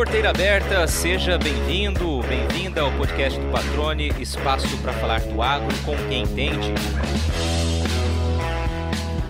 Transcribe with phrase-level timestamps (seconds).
[0.00, 5.94] Porteira aberta, seja bem-vindo, bem-vinda ao podcast do Patrone, espaço para falar do agro com
[6.08, 6.72] quem entende.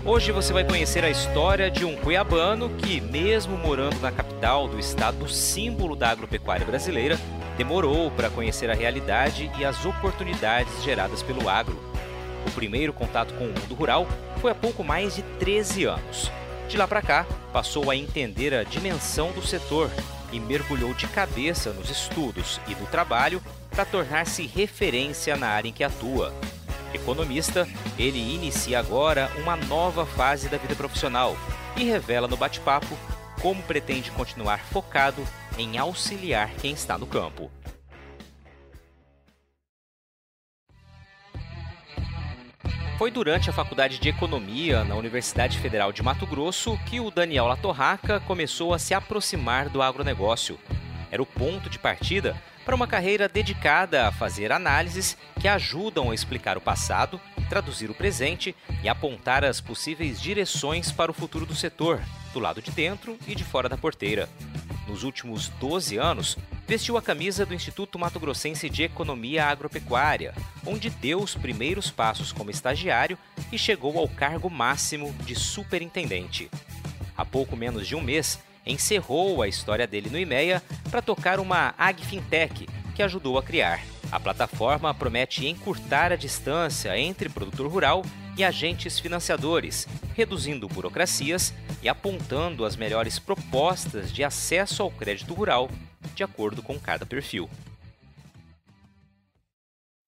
[0.05, 4.79] Hoje você vai conhecer a história de um cuiabano que, mesmo morando na capital do
[4.79, 7.19] estado símbolo da agropecuária brasileira,
[7.57, 11.77] demorou para conhecer a realidade e as oportunidades geradas pelo agro.
[12.47, 14.07] O primeiro contato com o mundo rural
[14.37, 16.31] foi há pouco mais de 13 anos.
[16.69, 19.91] De lá para cá, passou a entender a dimensão do setor
[20.31, 25.73] e mergulhou de cabeça nos estudos e no trabalho para tornar-se referência na área em
[25.73, 26.33] que atua.
[26.93, 27.67] Economista,
[27.97, 31.37] ele inicia agora uma nova fase da vida profissional
[31.77, 32.97] e revela no bate-papo
[33.41, 35.25] como pretende continuar focado
[35.57, 37.49] em auxiliar quem está no campo.
[43.01, 47.47] Foi durante a Faculdade de Economia na Universidade Federal de Mato Grosso que o Daniel
[47.47, 50.59] Latorraca começou a se aproximar do agronegócio.
[51.09, 56.13] Era o ponto de partida para uma carreira dedicada a fazer análises que ajudam a
[56.13, 61.55] explicar o passado, traduzir o presente e apontar as possíveis direções para o futuro do
[61.55, 61.99] setor,
[62.33, 64.29] do lado de dentro e de fora da porteira.
[64.87, 66.37] Nos últimos 12 anos,
[66.67, 70.33] vestiu a camisa do Instituto Mato Grossense de Economia Agropecuária,
[70.65, 73.17] onde deu os primeiros passos como estagiário
[73.51, 76.49] e chegou ao cargo máximo de superintendente.
[77.15, 81.73] Há pouco menos de um mês, encerrou a história dele no IMEA para tocar uma
[81.77, 83.90] AgFintech que ajudou a criar.
[84.11, 88.03] A plataforma promete encurtar a distância entre produtor rural
[88.37, 95.69] e agentes financiadores, reduzindo burocracias e apontando as melhores propostas de acesso ao crédito rural,
[96.13, 97.49] de acordo com cada perfil.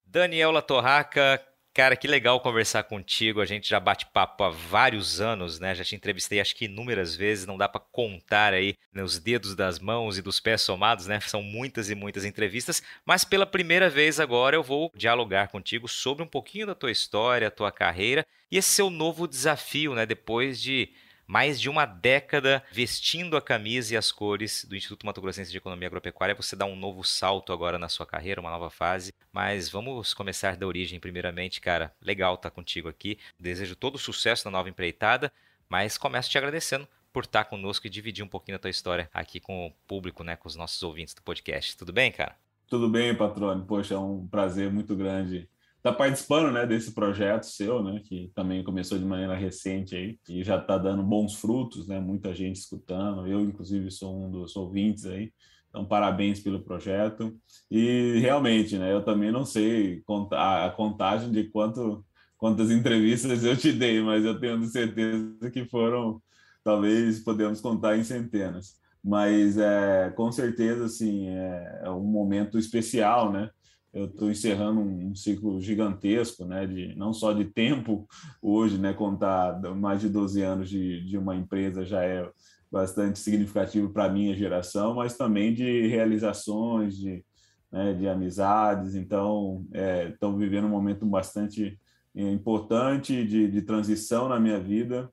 [0.06, 1.42] Daniel Latorraca,
[1.74, 3.42] Cara, que legal conversar contigo.
[3.42, 5.74] A gente já bate papo há vários anos, né?
[5.74, 9.80] Já te entrevistei acho que inúmeras vezes, não dá para contar aí nos dedos das
[9.80, 11.20] mãos e dos pés somados, né?
[11.22, 16.24] São muitas e muitas entrevistas, mas pela primeira vez agora eu vou dialogar contigo sobre
[16.24, 20.06] um pouquinho da tua história, tua carreira e esse seu novo desafio, né?
[20.06, 20.94] Depois de
[21.34, 25.58] mais de uma década vestindo a camisa e as cores do Instituto Mato Grossense de
[25.58, 26.36] Economia Agropecuária.
[26.36, 29.16] Você dá um novo salto agora na sua carreira, uma nova fase.
[29.32, 31.92] Mas vamos começar da origem, primeiramente, cara.
[32.00, 33.18] Legal estar contigo aqui.
[33.40, 35.34] Desejo todo sucesso na nova empreitada,
[35.68, 39.40] mas começo te agradecendo por estar conosco e dividir um pouquinho da tua história aqui
[39.40, 41.76] com o público, né, com os nossos ouvintes do podcast.
[41.76, 42.36] Tudo bem, cara?
[42.68, 43.66] Tudo bem, patrônio.
[43.66, 45.50] Poxa, é um prazer muito grande
[45.84, 50.42] está participando né, desse projeto seu, né, que também começou de maneira recente aí, e
[50.42, 53.28] já está dando bons frutos, né, muita gente escutando.
[53.28, 55.34] Eu, inclusive, sou um dos ouvintes aí.
[55.68, 57.36] Então, parabéns pelo projeto.
[57.70, 60.02] E realmente, né, eu também não sei
[60.32, 62.06] a contagem de quanto,
[62.38, 66.22] quantas entrevistas eu te dei, mas eu tenho certeza que foram,
[66.64, 68.80] talvez podemos contar em centenas.
[69.04, 73.50] Mas é, com certeza, assim, é, é um momento especial, né?
[73.94, 78.08] Eu estou encerrando um, ciclo gigantesco, né, de não só de tempo
[78.42, 82.28] hoje, né, contar mais de 12 anos de, de uma empresa já é
[82.72, 87.24] bastante significativo para a minha geração, mas também de realizações, de,
[87.72, 88.96] né, de amizades.
[88.96, 89.64] Então,
[90.12, 91.80] estão é, vivendo um momento bastante
[92.16, 95.08] é, importante de, de transição na minha vida.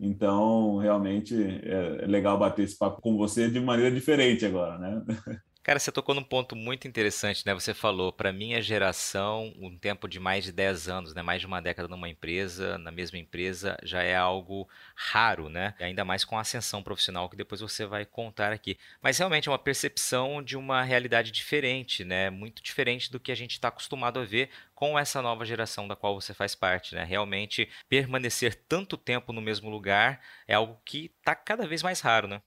[0.00, 5.04] Então, realmente é legal bater esse papo com você de maneira diferente agora, né?
[5.64, 7.54] Cara, você tocou num ponto muito interessante, né?
[7.54, 11.22] Você falou, para minha geração, um tempo de mais de 10 anos, né?
[11.22, 15.74] Mais de uma década numa empresa, na mesma empresa, já é algo raro, né?
[15.80, 18.76] Ainda mais com a ascensão profissional que depois você vai contar aqui.
[19.00, 22.28] Mas realmente é uma percepção de uma realidade diferente, né?
[22.28, 25.96] Muito diferente do que a gente está acostumado a ver com essa nova geração da
[25.96, 27.04] qual você faz parte, né?
[27.04, 32.28] Realmente permanecer tanto tempo no mesmo lugar é algo que está cada vez mais raro,
[32.28, 32.42] né?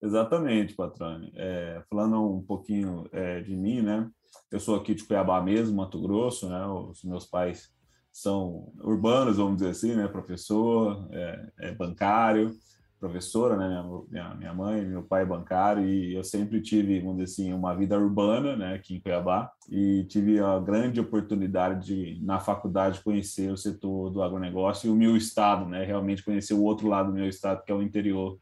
[0.00, 1.32] Exatamente, Patrone.
[1.34, 4.08] É, falando um pouquinho é, de mim, né?
[4.50, 6.64] Eu sou aqui de Cuiabá mesmo, Mato Grosso, né?
[6.66, 7.68] Os meus pais
[8.12, 10.06] são urbanos, vamos dizer assim, né?
[10.06, 12.54] Professor, é, é bancário,
[13.00, 13.84] professora, né?
[14.08, 17.74] Minha, minha, mãe, meu pai é bancário e eu sempre tive, vamos dizer assim, uma
[17.74, 18.74] vida urbana, né?
[18.74, 24.22] Aqui em Cuiabá e tive a grande oportunidade de, na faculdade, conhecer o setor do
[24.22, 25.84] agronegócio e o meu estado, né?
[25.84, 28.38] Realmente conhecer o outro lado do meu estado, que é o interior,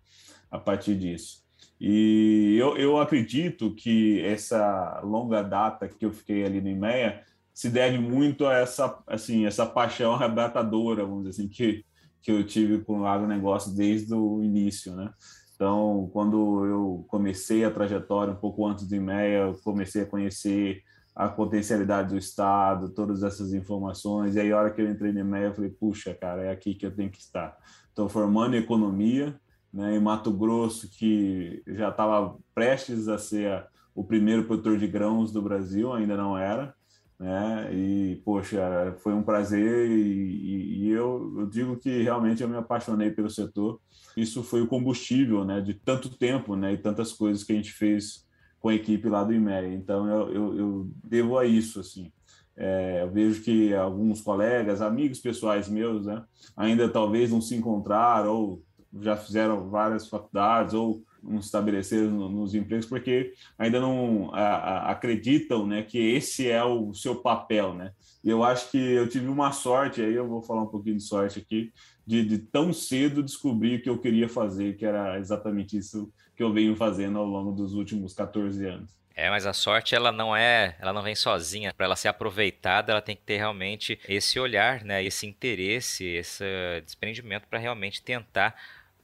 [0.50, 1.45] a partir disso.
[1.81, 7.70] E eu, eu acredito que essa longa data que eu fiquei ali no IMEA se
[7.70, 11.84] deve muito a essa, assim, essa paixão arrebatadora, vamos dizer assim, que,
[12.20, 15.11] que eu tive com o agronegócio desde o início, né?
[15.55, 20.82] Então, quando eu comecei a trajetória um pouco antes do IMEA, eu comecei a conhecer
[21.14, 25.20] a potencialidade do Estado, todas essas informações, e aí a hora que eu entrei no
[25.20, 27.56] IMEA, eu falei, puxa, cara, é aqui que eu tenho que estar.
[27.88, 29.34] Estou formando economia,
[29.76, 35.31] né, em Mato Grosso, que já estava prestes a ser o primeiro produtor de grãos
[35.31, 36.75] do Brasil, ainda não era,
[37.19, 37.70] né?
[37.75, 43.11] E, poxa, foi um prazer e, e eu, eu, digo que realmente eu me apaixonei
[43.11, 43.78] pelo setor.
[44.17, 47.72] Isso foi o combustível, né, de tanto tempo, né, e tantas coisas que a gente
[47.72, 48.26] fez
[48.58, 49.75] com a equipe lá do IMEA.
[49.75, 52.11] Então, eu, eu, eu devo a isso, assim.
[52.56, 56.25] É, eu vejo que alguns colegas, amigos pessoais meus, né,
[56.56, 58.66] ainda talvez não se encontraram ou
[59.00, 65.67] já fizeram várias faculdades ou não estabeleceram nos empregos porque ainda não a, a, acreditam
[65.67, 67.75] né, que esse é o seu papel.
[67.75, 67.93] Né?
[68.23, 71.03] E eu acho que eu tive uma sorte, aí eu vou falar um pouquinho de
[71.03, 71.73] sorte aqui,
[72.06, 76.43] de, de tão cedo descobrir o que eu queria fazer, que era exatamente isso que
[76.43, 78.97] eu venho fazendo ao longo dos últimos 14 anos.
[79.19, 81.73] É, mas a sorte ela não é, ela não vem sozinha.
[81.73, 86.44] Para ela ser aproveitada, ela tem que ter realmente esse olhar, né, esse interesse, esse
[86.85, 88.55] desprendimento para realmente tentar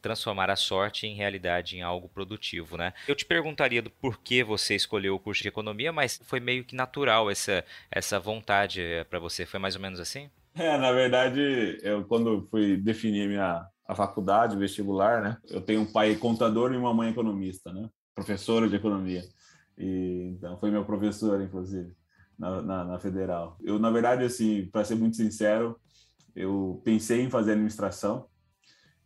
[0.02, 2.92] transformar a sorte em realidade em algo produtivo, né?
[3.06, 6.74] Eu te perguntaria do porquê você escolheu o curso de economia, mas foi meio que
[6.74, 10.28] natural essa essa vontade eh, para você, foi mais ou menos assim?
[10.54, 15.36] É, na verdade, eu quando fui definir minha a faculdade, vestibular, né?
[15.48, 17.88] Eu tenho um pai contador e uma mãe economista, né?
[18.14, 19.22] Professora de economia.
[19.78, 21.92] E então foi meu professor, inclusive,
[22.38, 23.56] na, na, na federal.
[23.62, 25.78] Eu, na verdade, assim, para ser muito sincero,
[26.34, 28.26] eu pensei em fazer administração,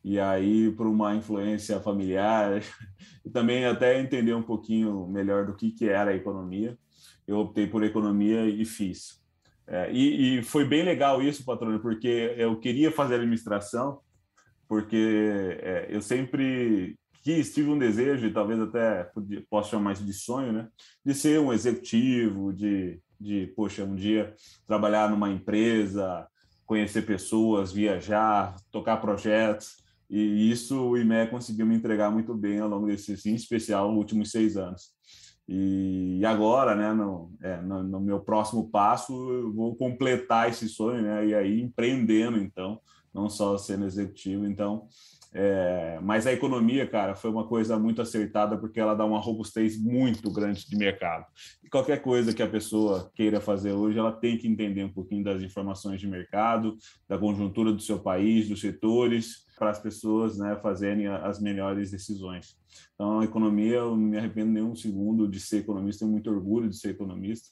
[0.06, 2.62] e aí por uma influência familiar
[3.25, 6.79] e também até entender um pouquinho melhor do que que era a economia
[7.26, 9.20] eu optei por economia e fiz.
[9.67, 13.99] É, e, e, foi bem legal isso patrônio porque eu queria fazer administração
[14.69, 19.11] porque é, eu sempre quis tive um desejo e talvez até
[19.50, 20.69] posso chamar isso de sonho né
[21.05, 24.32] de ser um executivo de de poxa um dia
[24.69, 26.29] trabalhar numa empresa
[26.64, 32.69] conhecer pessoas viajar tocar projetos e isso o IME conseguiu me entregar muito bem ao
[32.69, 34.94] longo desses, em especial, nos últimos seis anos.
[35.49, 41.03] E agora, né, no, é, no, no, meu próximo passo, eu vou completar esse sonho,
[41.03, 42.81] né, e aí empreendendo, então,
[43.14, 44.44] não só sendo executivo.
[44.44, 44.88] Então,
[45.32, 49.79] é, mas a economia, cara, foi uma coisa muito acertada porque ela dá uma robustez
[49.81, 51.26] muito grande de mercado.
[51.62, 55.23] E qualquer coisa que a pessoa queira fazer hoje, ela tem que entender um pouquinho
[55.23, 56.76] das informações de mercado,
[57.08, 62.56] da conjuntura do seu país, dos setores, para as pessoas né, fazerem as melhores decisões.
[62.94, 66.31] Então, a economia, eu não me arrependo nem um segundo de ser economista, tenho muito
[66.31, 67.49] orgulho de ser economista.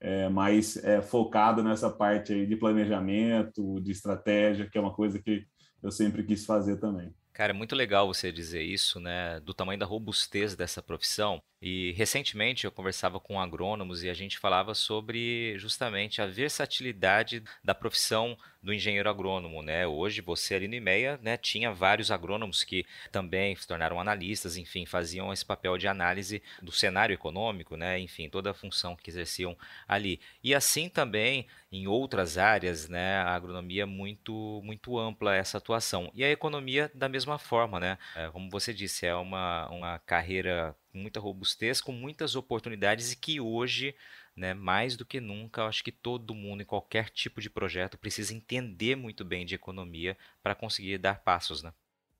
[0.00, 5.18] É, mas é, focado nessa parte aí de planejamento, de estratégia, que é uma coisa
[5.18, 5.46] que
[5.82, 7.14] eu sempre quis fazer também.
[7.32, 9.40] Cara, é muito legal você dizer isso, né?
[9.40, 11.42] Do tamanho da robustez dessa profissão.
[11.66, 17.74] E recentemente eu conversava com agrônomos e a gente falava sobre justamente a versatilidade da
[17.74, 19.86] profissão do engenheiro agrônomo, né?
[19.86, 24.84] Hoje você ali no IMEA, né, tinha vários agrônomos que também se tornaram analistas, enfim,
[24.84, 27.98] faziam esse papel de análise do cenário econômico, né?
[27.98, 29.56] Enfim, toda a função que exerciam
[29.88, 30.20] ali.
[30.42, 36.10] E assim também em outras áreas, né, a agronomia é muito muito ampla essa atuação.
[36.14, 37.96] E a economia da mesma forma, né?
[38.14, 43.16] É, como você disse, é uma, uma carreira com muita robustez, com muitas oportunidades e
[43.16, 43.94] que hoje
[44.36, 44.52] né?
[44.52, 48.96] Mais do que nunca, acho que todo mundo em qualquer tipo de projeto precisa entender
[48.96, 51.72] muito bem de economia para conseguir dar passos, né?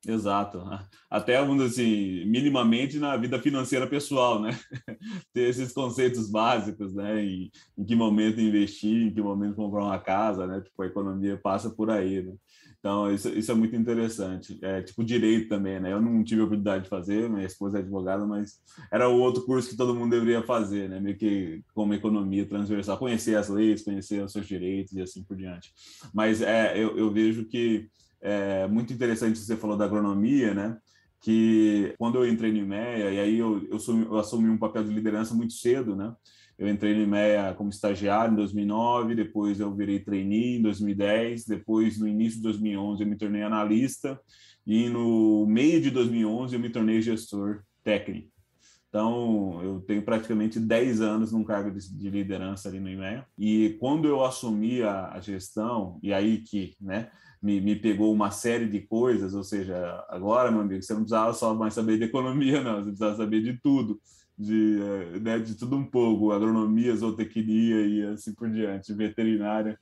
[0.07, 0.63] Exato.
[1.09, 4.51] Até, vamos assim, minimamente na vida financeira pessoal, né?
[5.33, 7.25] Ter esses conceitos básicos, né?
[7.25, 10.61] Em, em, que momento investir, em que momento comprar uma casa, né?
[10.61, 12.35] Tipo, a economia passa por aí, né?
[12.85, 14.59] Então, isso, isso é muito interessante.
[14.61, 15.91] É tipo direito também, né?
[15.91, 18.61] Eu não tive a oportunidade de fazer, minha esposa é advogada, mas
[18.93, 21.01] era o outro curso que todo mundo deveria fazer, né?
[21.01, 25.35] Meio que como economia transversal, conhecer as leis, conhecer os seus direitos e assim por
[25.35, 25.73] diante.
[26.13, 27.89] Mas é, eu, eu vejo que
[28.21, 30.77] é muito interessante você falou da agronomia, né?
[31.23, 34.85] Que quando eu entrei no IMEA, e aí eu, eu, assumi, eu assumi um papel
[34.85, 36.15] de liderança muito cedo, né?
[36.59, 41.99] Eu entrei no IMEA como estagiário em 2009, depois eu virei trainee em 2010, depois
[41.99, 44.21] no início de 2011 eu me tornei analista
[44.67, 48.33] e no meio de 2011 eu me tornei gestor técnico.
[48.89, 53.27] Então, eu tenho praticamente 10 anos num cargo de, de liderança ali no IMEA.
[53.37, 57.11] E quando eu assumi a, a gestão, e aí que né,
[57.43, 59.77] me, me, pegou uma série de coisas, ou seja,
[60.09, 63.43] agora, meu amigo, você não precisava só mais saber de economia, não, você precisava saber
[63.43, 64.01] de tudo
[64.37, 69.79] de, eh, né, de tudo um pouco, agronomia, zootecnia e assim por diante, veterinária,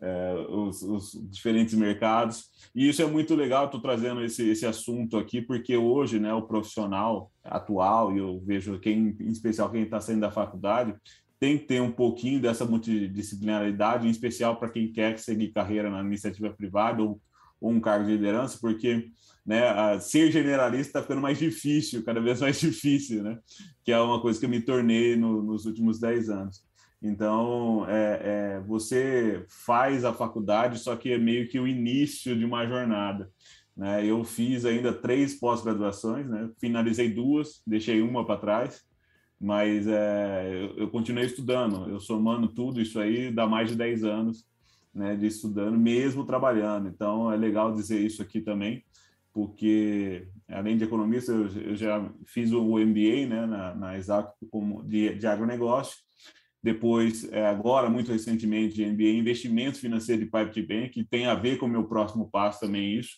[0.00, 2.50] é, os, os, diferentes mercados.
[2.74, 6.42] E isso é muito legal, estou trazendo esse, esse assunto aqui, porque hoje né, o
[6.42, 10.94] profissional atual, e eu vejo quem, em especial quem está saindo da faculdade,
[11.38, 16.00] tem que ter um pouquinho dessa multidisciplinaridade, em especial para quem quer seguir carreira na
[16.00, 17.20] iniciativa privada ou
[17.62, 19.10] um cargo de liderança, porque
[19.44, 23.38] né, ser generalista está ficando mais difícil, cada vez mais difícil, né?
[23.84, 26.64] Que é uma coisa que eu me tornei no, nos últimos 10 anos.
[27.02, 32.44] Então, é, é, você faz a faculdade, só que é meio que o início de
[32.44, 33.28] uma jornada.
[33.76, 34.06] Né?
[34.06, 36.48] Eu fiz ainda três pós-graduações, né?
[36.60, 38.82] finalizei duas, deixei uma para trás,
[39.40, 41.90] mas é, eu, eu, continuei estudando.
[41.90, 44.51] Eu somando tudo isso aí, dá mais de 10 anos
[44.94, 46.88] né, de estudando, mesmo trabalhando.
[46.88, 48.84] Então, é legal dizer isso aqui também,
[49.32, 54.34] porque além de economista, eu, eu já fiz o MBA né, na, na Exato
[54.84, 55.96] de, de agronegócio,
[56.62, 61.34] depois, é, agora, muito recentemente, MBA em Investimento Financeiro de Private Bank, que tem a
[61.34, 63.16] ver com o meu próximo passo também isso.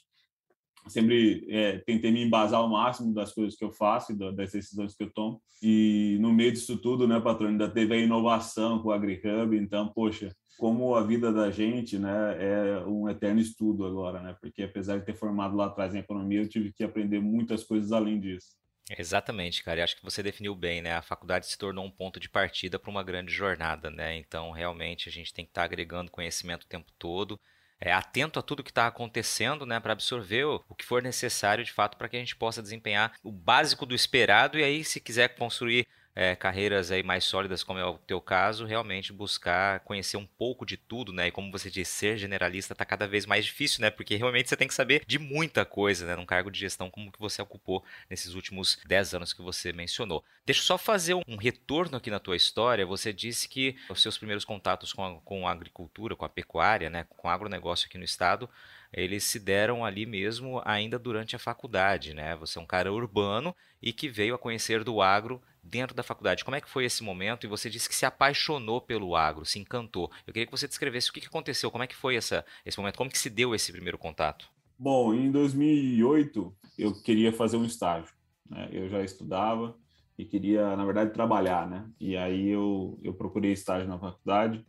[0.88, 4.96] Sempre é, tentei me embasar ao máximo das coisas que eu faço e das decisões
[4.96, 5.42] que eu tomo.
[5.62, 9.92] E no meio disso tudo, né, patrão, ainda teve a inovação com o AgriHub, então,
[9.94, 14.36] poxa, como a vida da gente, né, é um eterno estudo agora, né?
[14.40, 17.92] Porque apesar de ter formado lá atrás em economia, eu tive que aprender muitas coisas
[17.92, 18.56] além disso.
[18.98, 19.80] Exatamente, cara.
[19.80, 20.92] E acho que você definiu bem, né?
[20.92, 24.16] A faculdade se tornou um ponto de partida para uma grande jornada, né?
[24.16, 27.40] Então, realmente, a gente tem que estar tá agregando conhecimento o tempo todo,
[27.80, 29.80] é, atento a tudo que está acontecendo, né?
[29.80, 33.14] Para absorver o, o que for necessário, de fato, para que a gente possa desempenhar
[33.22, 34.58] o básico do esperado.
[34.58, 38.64] E aí, se quiser construir é, carreiras aí mais sólidas, como é o teu caso,
[38.64, 41.26] realmente buscar conhecer um pouco de tudo, né?
[41.26, 43.90] E como você disse, ser generalista está cada vez mais difícil, né?
[43.90, 46.14] Porque realmente você tem que saber de muita coisa, né?
[46.14, 50.24] Num cargo de gestão como que você ocupou nesses últimos 10 anos que você mencionou.
[50.46, 52.86] Deixa eu só fazer um retorno aqui na tua história.
[52.86, 56.88] Você disse que os seus primeiros contatos com a, com a agricultura, com a pecuária,
[56.88, 57.06] né?
[57.08, 58.48] Com o agronegócio aqui no estado,
[58.92, 62.36] eles se deram ali mesmo ainda durante a faculdade, né?
[62.36, 66.44] Você é um cara urbano e que veio a conhecer do agro dentro da faculdade.
[66.44, 67.44] Como é que foi esse momento?
[67.44, 70.10] E você disse que se apaixonou pelo agro, se encantou.
[70.26, 72.96] Eu queria que você descrevesse o que aconteceu, como é que foi essa, esse momento,
[72.96, 74.48] como que se deu esse primeiro contato?
[74.78, 78.12] Bom, em 2008 eu queria fazer um estágio.
[78.48, 78.68] Né?
[78.72, 79.76] Eu já estudava
[80.18, 81.86] e queria, na verdade, trabalhar, né?
[81.98, 84.64] E aí eu, eu procurei estágio na faculdade.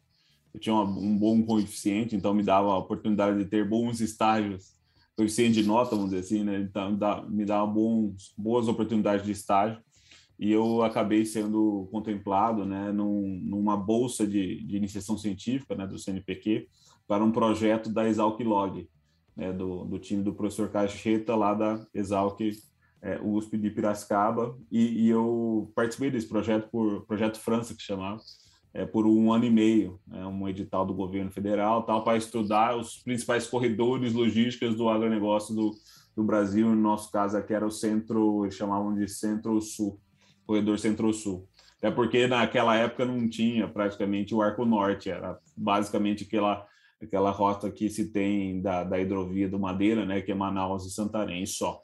[0.53, 4.73] Eu tinha uma, um bom coeficiente, então me dava a oportunidade de ter bons estágios,
[5.15, 6.59] coeficiente de nota, vamos dizer assim, né?
[6.59, 6.97] Então
[7.29, 9.83] me dava bons, boas oportunidades de estágio
[10.37, 15.97] e eu acabei sendo contemplado né, num, numa bolsa de, de, iniciação científica né, do
[15.97, 16.67] CNPq
[17.07, 18.87] para um projeto da Exalc Log,
[19.35, 22.39] né, do, do, time do professor Cacheta, lá da Exalc
[23.01, 28.19] é, USP de Piracicaba, e, e, eu participei desse projeto, por Projeto França, que chamava,
[28.73, 32.75] é, por um ano e meio, né, um edital do governo federal, tal, para estudar
[32.75, 35.71] os principais corredores logísticos do agronegócio do,
[36.15, 39.99] do Brasil, no nosso caso aqui era o centro, eles chamavam de centro-sul,
[40.45, 41.47] corredor centro-sul.
[41.77, 46.65] Até porque naquela época não tinha praticamente o arco norte, era basicamente aquela,
[47.01, 50.91] aquela rota que se tem da, da hidrovia do Madeira, né, que é Manaus e
[50.91, 51.81] Santarém só.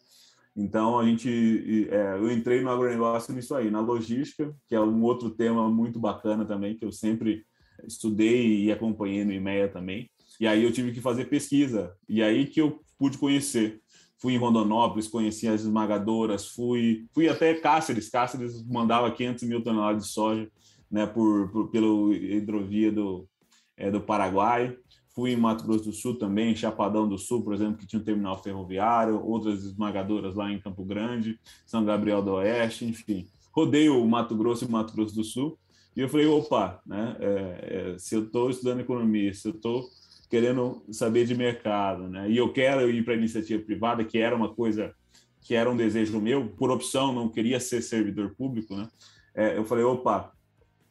[0.56, 5.01] Então a gente, é, eu entrei no agronegócio nisso aí, na logística, que é um
[5.03, 7.46] outro tema muito bacana também, que eu sempre
[7.86, 10.10] estudei e acompanhei no IMEA também.
[10.39, 13.81] E aí eu tive que fazer pesquisa, e aí que eu pude conhecer
[14.22, 20.04] fui em Rondonópolis, conheci as esmagadoras, fui, fui até Cáceres, Cáceres mandava 500 mil toneladas
[20.04, 20.48] de soja
[20.90, 23.28] né, por, por pelo hidrovia do,
[23.75, 24.78] é, do Paraguai.
[25.13, 28.06] Fui em Mato Grosso do Sul também, Chapadão do Sul, por exemplo, que tinha um
[28.06, 33.28] terminal ferroviário, outras esmagadoras lá em Campo Grande, São Gabriel do Oeste, enfim.
[33.51, 35.58] Rodei o Mato Grosso e Mato Grosso do Sul
[35.96, 39.84] e eu falei, opa, né, é, é, se eu estou estudando economia, se eu estou
[40.32, 42.32] querendo saber de mercado, né?
[42.32, 44.96] E eu quero ir para iniciativa privada, que era uma coisa
[45.42, 48.88] que era um desejo meu, por opção, não queria ser servidor público, né?
[49.36, 50.32] É, eu falei, opa,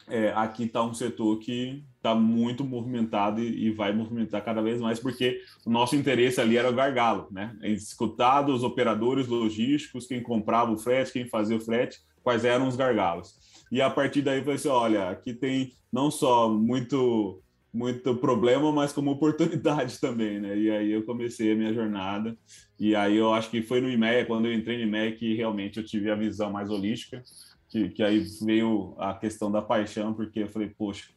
[0.09, 4.79] é, aqui está um setor que está muito movimentado e, e, vai movimentar cada vez
[4.79, 7.57] mais, porque o nosso interesse ali era o gargalo, né?
[7.63, 12.77] Escutar dos operadores logísticos, quem comprava o frete, quem fazia o frete, quais eram os
[12.77, 13.37] gargalos.
[13.73, 17.41] E a partir daí eu falei assim, olha, aqui tem não só muito
[17.73, 20.59] muito problema, mas como oportunidade também, né?
[20.59, 22.37] E aí eu comecei a minha jornada.
[22.79, 25.79] E aí eu acho que foi no IMEA, quando eu entrei no IMEA, que realmente
[25.79, 27.23] eu tive a visão mais holística,
[27.69, 31.09] que, que aí veio a questão da paixão, porque eu falei, poxa,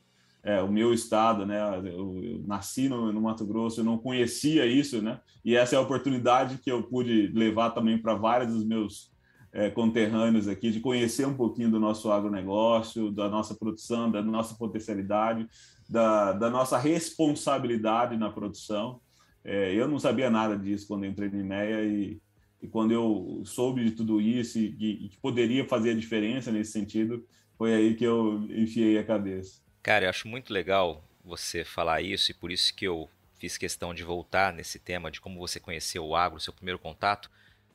[0.44, 1.60] é, o meu estado, né?
[1.86, 5.20] Eu, eu nasci no, no, Mato Grosso, eu não conhecia isso, né?
[5.44, 9.13] E essa é a oportunidade que eu pude levar também para vários dos meus
[9.54, 14.56] é, conterrâneos aqui, de conhecer um pouquinho do nosso agronegócio, da nossa produção, da nossa
[14.56, 15.48] potencialidade,
[15.88, 19.00] da, da nossa responsabilidade na produção.
[19.44, 22.20] É, eu não sabia nada disso quando entrei no IMEA e,
[22.62, 27.24] e quando eu soube de tudo isso e, que poderia fazer a diferença nesse sentido,
[27.56, 29.62] foi aí que eu enfiei a cabeça.
[29.84, 33.08] Cara, eu acho muito legal você falar isso e por isso que eu
[33.38, 37.30] fiz questão de voltar nesse tema de como você conheceu o agro, seu primeiro contato,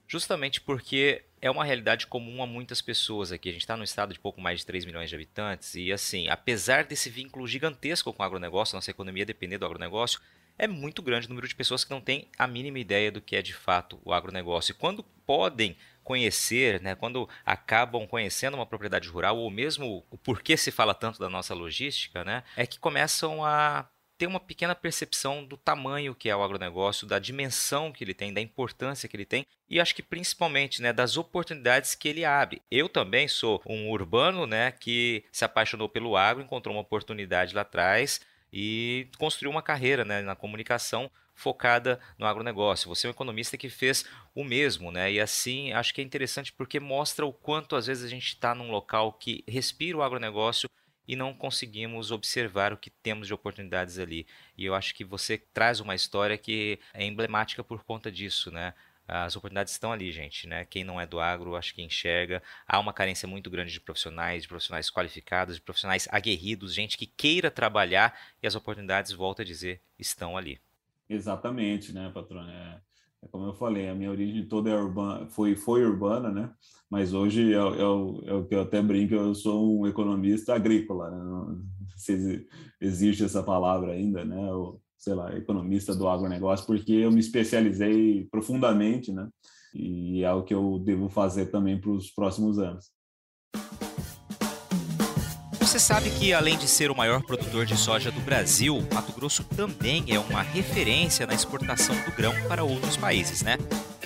[0.06, 3.49] justamente porque é uma realidade comum a muitas pessoas aqui.
[3.49, 6.28] A gente está num estado de pouco mais de 3 milhões de habitantes e, assim,
[6.28, 10.21] apesar desse vínculo gigantesco com o agronegócio, nossa economia depender do agronegócio,
[10.59, 13.37] é muito grande o número de pessoas que não têm a mínima ideia do que
[13.37, 14.73] é de fato o agronegócio.
[14.73, 20.57] E quando podem conhecer, né, quando acabam conhecendo uma propriedade rural, ou mesmo o porquê
[20.57, 23.87] se fala tanto da nossa logística, né, é que começam a
[24.18, 28.34] ter uma pequena percepção do tamanho que é o agronegócio, da dimensão que ele tem,
[28.34, 32.60] da importância que ele tem e acho que principalmente né, das oportunidades que ele abre.
[32.70, 37.62] Eu também sou um urbano né, que se apaixonou pelo agro, encontrou uma oportunidade lá
[37.62, 38.20] atrás
[38.52, 42.88] e construiu uma carreira né, na comunicação focada no agronegócio.
[42.88, 45.12] Você é um economista que fez o mesmo, né?
[45.12, 48.54] E assim, acho que é interessante porque mostra o quanto às vezes a gente está
[48.56, 50.68] num local que respira o agronegócio
[51.09, 54.27] e não conseguimos observar o que temos de oportunidades ali.
[54.57, 58.75] E eu acho que você traz uma história que é emblemática por conta disso, né?
[59.11, 60.67] As oportunidades estão ali, gente, né?
[60.67, 62.43] Quem não é do agro, acho que enxerga.
[62.67, 67.07] Há uma carência muito grande de profissionais, de profissionais qualificados, de profissionais aguerridos, gente que
[67.07, 70.61] queira trabalhar e as oportunidades, volto a dizer, estão ali.
[71.09, 72.47] Exatamente, né, patrão?
[73.22, 76.52] É, como eu falei, a minha origem toda é urbana, foi, foi urbana, né?
[76.90, 77.80] Mas hoje é, é,
[78.30, 81.58] é o que eu até brinco, eu sou um economista agrícola, né?
[81.96, 82.46] Se
[82.80, 84.52] existe essa palavra ainda, né?
[84.52, 89.28] O, sei lá, economista do agronegócio, porque eu me especializei profundamente, né?
[89.75, 92.90] E é o que eu devo fazer também para os próximos anos.
[95.68, 99.44] Você sabe que, além de ser o maior produtor de soja do Brasil, Mato Grosso
[99.44, 103.58] também é uma referência na exportação do grão para outros países, né?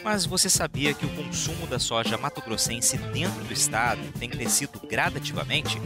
[0.03, 5.81] Mas você sabia que o consumo da soja mato-grossense dentro do estado tem crescido gradativamente?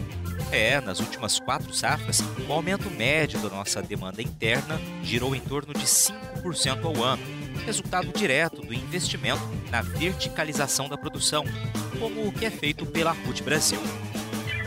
[0.50, 5.74] É, nas últimas quatro safras, o aumento médio da nossa demanda interna girou em torno
[5.74, 7.22] de 5% ao ano,
[7.66, 11.44] resultado direto do investimento na verticalização da produção,
[12.00, 13.78] como o que é feito pela RUT Brasil.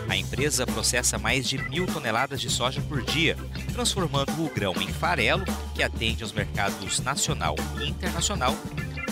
[0.10, 3.38] A empresa processa mais de mil toneladas de soja por dia,
[3.72, 5.46] transformando o grão em farelo,
[5.76, 8.56] que atende aos mercados nacional e internacional,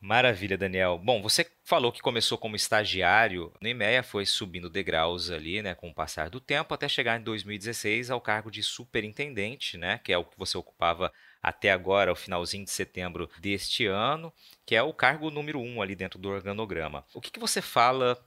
[0.00, 0.98] Maravilha, Daniel.
[0.98, 5.90] Bom, você falou que começou como estagiário no IMEA, foi subindo degraus ali, né, com
[5.90, 10.18] o passar do tempo, até chegar em 2016 ao cargo de superintendente, né, que é
[10.18, 14.32] o que você ocupava até agora, o finalzinho de setembro deste ano,
[14.66, 17.06] que é o cargo número um ali dentro do organograma.
[17.14, 18.18] O que, que você fala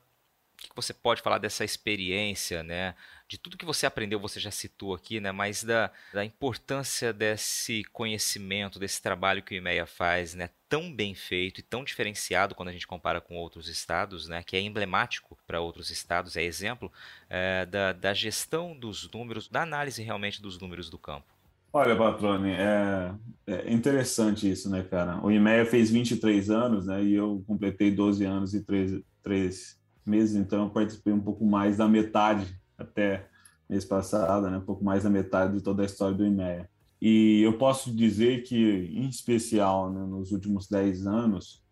[0.57, 2.95] o que você pode falar dessa experiência, né?
[3.27, 5.31] De tudo que você aprendeu, você já citou aqui, né?
[5.31, 10.49] Mas da, da importância desse conhecimento, desse trabalho que o IMEA faz, né?
[10.67, 14.41] Tão bem feito e tão diferenciado quando a gente compara com outros estados, né?
[14.43, 16.91] Que é emblemático para outros estados, é exemplo
[17.29, 21.37] é, da, da gestão dos números, da análise realmente dos números do campo.
[21.71, 23.13] Olha, Patrone, é,
[23.45, 25.23] é, interessante isso, né, cara?
[25.23, 27.03] O IMEA fez 23 anos, né?
[27.03, 29.76] E eu completei 12 anos e 13, 13
[30.07, 33.27] meses, então eu participei um pouco mais da metade, até
[33.69, 36.69] mês passado, né, um pouco mais da metade de toda a história do IMEA.
[37.01, 41.63] E eu posso dizer que, em especial, né, nos últimos 10 anos,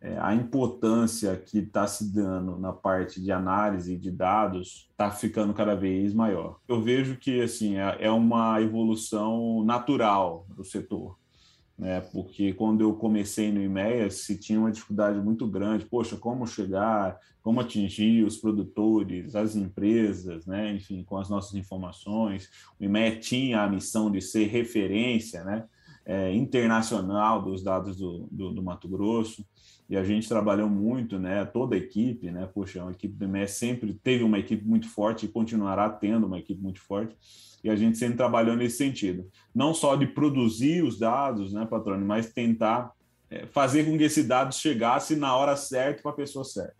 [0.00, 5.54] é, a importância que está se dando na parte de análise de dados está ficando
[5.54, 6.60] cada vez maior.
[6.68, 11.16] Eu vejo que assim é, é uma evolução natural do setor
[11.78, 12.00] né?
[12.12, 17.18] Porque quando eu comecei no IMEA, se tinha uma dificuldade muito grande, poxa, como chegar,
[17.42, 20.74] como atingir os produtores, as empresas, né?
[20.74, 22.50] Enfim, com as nossas informações.
[22.80, 25.64] O IMEA tinha a missão de ser referência, né?
[26.06, 29.44] é, internacional dos dados do, do, do, Mato Grosso,
[29.88, 33.52] e a gente trabalhou muito, né, toda a equipe, né, poxa, a equipe do MES
[33.52, 37.16] sempre teve uma equipe muito forte e continuará tendo uma equipe muito forte,
[37.62, 42.06] e a gente sempre trabalhou nesse sentido, não só de produzir os dados, né, patrônio,
[42.06, 42.92] mas tentar
[43.30, 46.76] é, fazer com que esse dado chegasse na hora certa para a pessoa certa.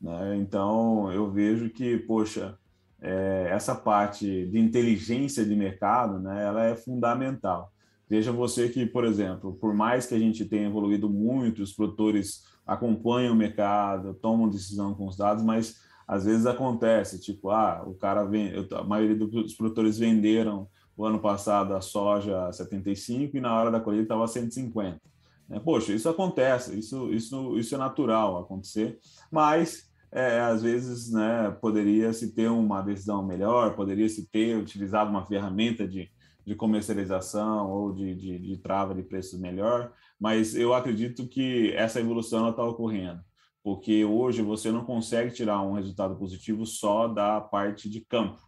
[0.00, 0.36] Né?
[0.36, 2.56] Então, eu vejo que, poxa,
[3.00, 7.72] é, essa parte de inteligência de mercado, né, ela é fundamental.
[8.08, 12.44] Veja você que, por exemplo, por mais que a gente tenha evoluído muito, os produtores
[12.66, 17.94] acompanham o mercado, tomam decisão com os dados, mas às vezes acontece, tipo, ah, o
[17.94, 20.66] cara vem, a maioria dos produtores venderam
[20.96, 25.00] o ano passado a soja a 75 e na hora da colheita estava 150.
[25.48, 25.60] Né?
[25.60, 28.98] Poxa, isso acontece, isso, isso, isso é natural acontecer,
[29.30, 35.10] mas é, às vezes né, poderia se ter uma decisão melhor, poderia se ter utilizado
[35.10, 36.10] uma ferramenta de,
[36.48, 42.00] de comercialização ou de, de, de trava de preços melhor, mas eu acredito que essa
[42.00, 43.20] evolução está ocorrendo,
[43.62, 48.40] porque hoje você não consegue tirar um resultado positivo só da parte de campo,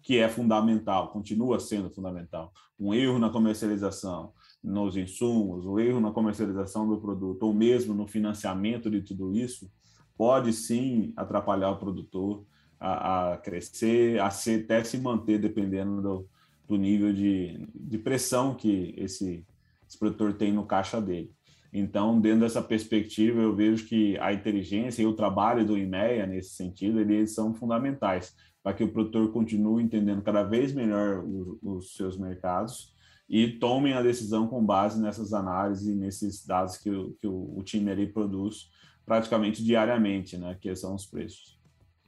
[0.00, 2.52] que é fundamental, continua sendo fundamental.
[2.78, 8.06] Um erro na comercialização, nos insumos, o erro na comercialização do produto, ou mesmo no
[8.06, 9.68] financiamento de tudo isso,
[10.16, 12.46] pode sim atrapalhar o produtor
[12.78, 16.28] a, a crescer, a se, até se manter dependendo do,
[16.68, 19.44] do nível de, de pressão que esse,
[19.88, 21.32] esse produtor tem no caixa dele.
[21.72, 26.50] Então, dentro dessa perspectiva, eu vejo que a inteligência e o trabalho do IMEA, nesse
[26.50, 31.24] sentido, eles são fundamentais para que o produtor continue entendendo cada vez melhor
[31.62, 32.94] os, seus mercados
[33.28, 37.58] e tomem a decisão com base nessas análises e nesses dados que, o, que o,
[37.58, 38.70] o time ali produz
[39.04, 40.56] praticamente diariamente, né?
[40.60, 41.57] Que são os preços.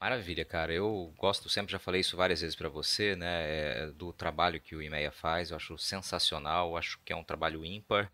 [0.00, 0.72] Maravilha, cara.
[0.72, 3.82] Eu gosto, sempre já falei isso várias vezes para você, né?
[3.84, 5.50] É, do trabalho que o IMEA faz.
[5.50, 6.70] Eu acho sensacional.
[6.70, 8.10] Eu acho que é um trabalho ímpar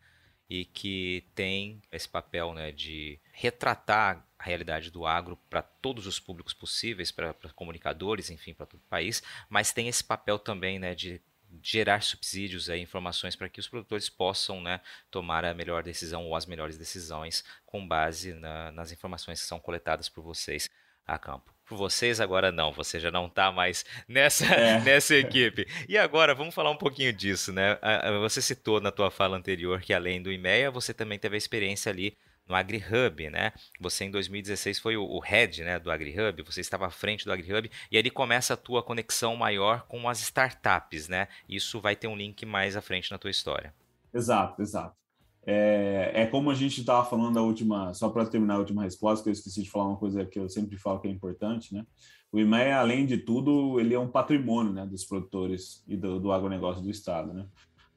[0.51, 6.21] e que tem esse papel, né, de retratar a realidade do agro para todos os
[6.21, 10.95] públicos possíveis, para comunicadores, enfim, para todo o país, mas tem esse papel também, né,
[10.95, 11.21] de
[11.63, 16.37] gerar subsídios e informações para que os produtores possam né, tomar a melhor decisão ou
[16.37, 20.69] as melhores decisões com base na, nas informações que são coletadas por vocês
[21.05, 21.56] a campo.
[21.67, 24.81] Por vocês agora não, você já não está mais nessa, é.
[24.85, 25.67] nessa equipe.
[25.89, 27.79] E agora, vamos falar um pouquinho disso, né?
[28.21, 31.91] Você citou na tua fala anterior que além do IMEA, você também teve a experiência
[31.91, 32.17] ali
[32.49, 33.53] no AgriHub, né?
[33.81, 37.71] Você em 2016 foi o, head, né, do AgriHub, você estava à frente do AgriHub
[37.91, 41.29] e ali começa a tua conexão maior com as startups, né?
[41.49, 43.75] Isso vai ter um link mais à frente na tua história.
[44.15, 45.06] Exato, exato.
[45.49, 49.23] É, é como a gente estava falando da última, só para terminar a última resposta,
[49.23, 51.87] que eu esqueci de falar uma coisa que eu sempre falo que é importante, né?
[52.33, 56.33] O IMEA, além de tudo, ele é um patrimônio né, dos produtores e do, do
[56.33, 57.47] agronegócio do Estado, né?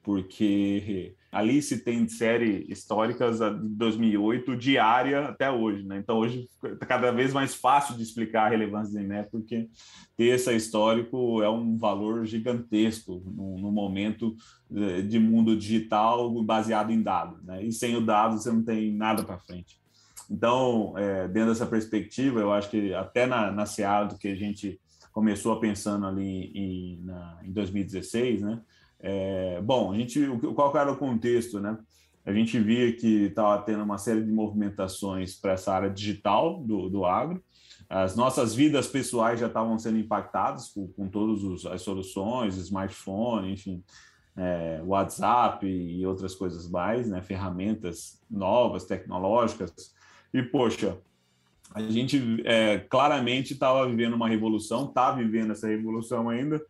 [0.04, 5.98] Porque ali se tem série históricas de 2008 diária até hoje, né?
[5.98, 9.70] Então hoje está cada vez mais fácil de explicar a relevância do INEP, porque
[10.18, 14.36] ter esse histórico é um valor gigantesco no, no, momento
[15.08, 17.64] de mundo digital baseado em dados, né?
[17.64, 19.80] E sem o dado você não tem nada para frente.
[20.30, 24.80] Então, é, dentro dessa perspectiva, eu acho que até na, na SEAD que a gente
[25.12, 28.62] começou a pensando ali em, na, em 2016, né?
[29.00, 30.20] É, bom, a gente,
[30.56, 31.78] qual era o contexto, né?
[32.26, 36.90] A gente via que estava tendo uma série de movimentações para essa área digital do,
[36.90, 37.42] do agro.
[37.90, 43.84] As nossas vidas pessoais já estavam sendo impactadas com, com todas as soluções, smartphone, enfim,
[44.38, 47.22] é, WhatsApp e outras coisas mais, né?
[47.22, 49.96] Ferramentas novas, tecnológicas.
[50.34, 51.00] E, poxa,
[51.74, 56.62] a gente é, claramente estava vivendo uma revolução, está vivendo essa revolução ainda,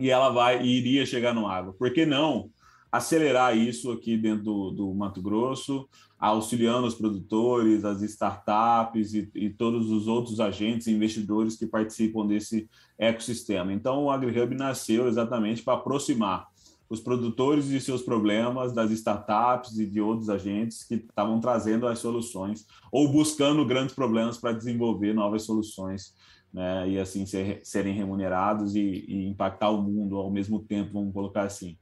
[0.00, 1.74] e ela vai e iria chegar no agro.
[1.74, 2.50] Por que não
[2.90, 9.50] acelerar isso aqui dentro do, do Mato Grosso, auxiliando os produtores, as startups e, e,
[9.50, 13.72] todos os outros agentes e investidores que participam desse ecossistema.
[13.72, 16.48] Então, o AgriHub nasceu exatamente para aproximar
[16.90, 22.00] os produtores e seus problemas das startups e de outros agentes que estavam trazendo as
[22.00, 26.12] soluções ou buscando grandes problemas para desenvolver novas soluções
[26.52, 31.12] né, e assim ser, serem remunerados e, e, impactar o mundo ao mesmo tempo, vamos
[31.12, 31.76] colocar assim.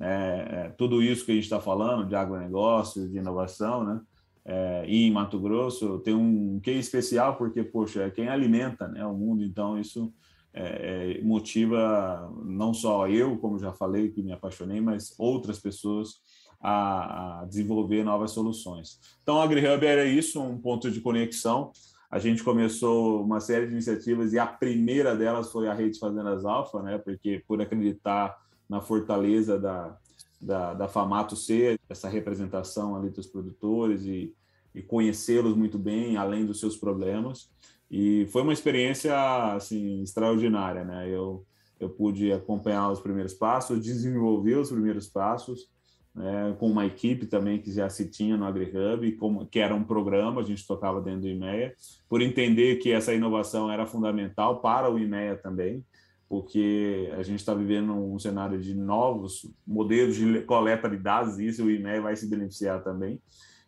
[0.00, 4.00] É, é, tudo isso que a gente está falando de agronegócio, de inovação, né,
[4.44, 9.04] é, e em Mato Grosso tem um que especial porque, poxa, é quem alimenta né,
[9.06, 10.12] o mundo, então isso
[10.52, 16.20] é, é, motiva não só eu, como já falei, que me apaixonei, mas outras pessoas
[16.60, 18.98] a, a desenvolver novas soluções.
[19.22, 21.72] Então, a AgriHub era isso, um ponto de conexão
[22.14, 26.44] a gente começou uma série de iniciativas e a primeira delas foi a Rede Fazendas
[26.44, 26.96] Alfa, né?
[26.96, 29.98] Porque por acreditar na fortaleza da,
[30.40, 34.32] da, da Famato ser essa representação ali dos produtores e,
[34.72, 37.50] e conhecê-los muito bem, além dos seus problemas.
[37.90, 39.12] E foi uma experiência
[39.52, 41.10] assim extraordinária, né?
[41.10, 41.44] Eu
[41.80, 45.68] eu pude acompanhar os primeiros passos, desenvolver os primeiros passos,
[46.14, 49.82] né, com uma equipe também que já se tinha no AgriHub, como, que era um
[49.82, 51.74] programa, a gente tocava dentro do IMEA,
[52.08, 55.84] por entender que essa inovação era fundamental para o IMEA também,
[56.28, 61.48] porque a gente está vivendo um cenário de novos modelos de coleta de dados, e
[61.48, 63.20] isso o IMEA vai se beneficiar também.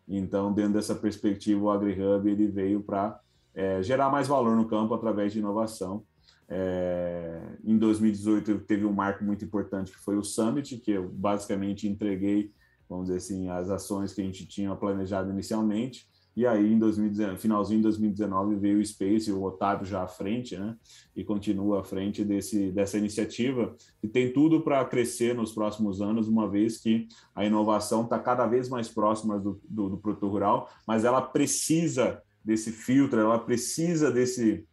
[0.09, 3.19] Então, dentro dessa perspectiva, o AgriHub ele veio para
[3.55, 6.05] é, gerar mais valor no campo através de inovação,
[6.49, 11.89] é, em 2018 teve um marco muito importante que foi o Summit, que eu basicamente
[11.89, 12.53] entreguei,
[12.89, 16.09] vamos dizer assim, as ações que a gente tinha planejado inicialmente.
[16.37, 20.55] E aí, em 2019, finalzinho de 2019, veio o Space, o Otávio já à frente,
[20.55, 20.77] né?
[21.17, 26.29] E continua à frente desse, dessa iniciativa, que tem tudo para crescer nos próximos anos,
[26.29, 30.71] uma vez que a inovação está cada vez mais próxima do, do, do produtor rural,
[30.87, 34.67] mas ela precisa desse filtro, ela precisa desse,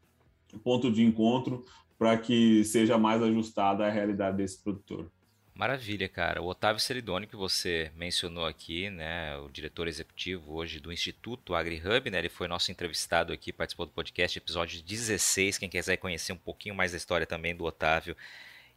[0.59, 1.63] ponto de encontro
[1.97, 5.09] para que seja mais ajustada à realidade desse produtor.
[5.55, 6.41] Maravilha, cara.
[6.41, 12.09] O Otávio Seridoni, que você mencionou aqui, né, o diretor executivo hoje do Instituto AgriHub,
[12.09, 15.59] né, ele foi nosso entrevistado aqui, participou do podcast, episódio 16.
[15.59, 18.17] Quem quiser conhecer um pouquinho mais da história também do Otávio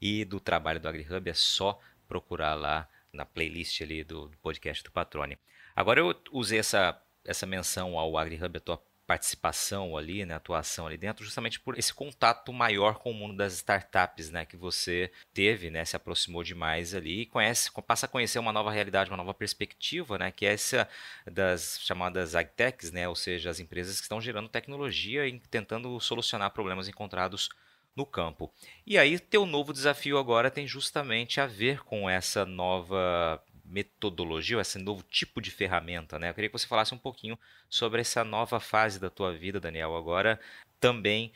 [0.02, 4.90] e do trabalho do AgriHub, é só procurar lá na playlist ali do podcast do
[4.90, 5.38] Patrone.
[5.74, 10.96] Agora eu usei essa, essa menção ao AgriHub, a tua participação ali, né, atuação ali
[10.96, 15.70] dentro, justamente por esse contato maior com o mundo das startups, né, que você teve,
[15.70, 19.32] né, se aproximou demais ali e conhece, passa a conhecer uma nova realidade, uma nova
[19.32, 20.88] perspectiva, né, que é essa
[21.30, 26.50] das chamadas agtechs, né, ou seja, as empresas que estão gerando tecnologia e tentando solucionar
[26.50, 27.48] problemas encontrados
[27.94, 28.52] no campo.
[28.86, 34.78] E aí, teu novo desafio agora tem justamente a ver com essa nova metodologia, esse
[34.78, 36.30] novo tipo de ferramenta, né?
[36.30, 39.96] Eu queria que você falasse um pouquinho sobre essa nova fase da tua vida, Daniel,
[39.96, 40.40] agora
[40.80, 41.32] também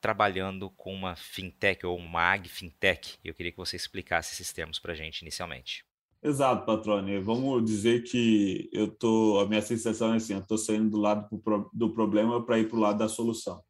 [0.00, 3.18] trabalhando com uma fintech ou uma ag fintech.
[3.24, 5.84] Eu queria que você explicasse esses termos para a gente inicialmente.
[6.22, 7.18] Exato, Patrone.
[7.20, 11.28] Vamos dizer que eu tô, a minha sensação é assim, eu estou saindo do lado
[11.72, 13.62] do problema para ir para o lado da solução.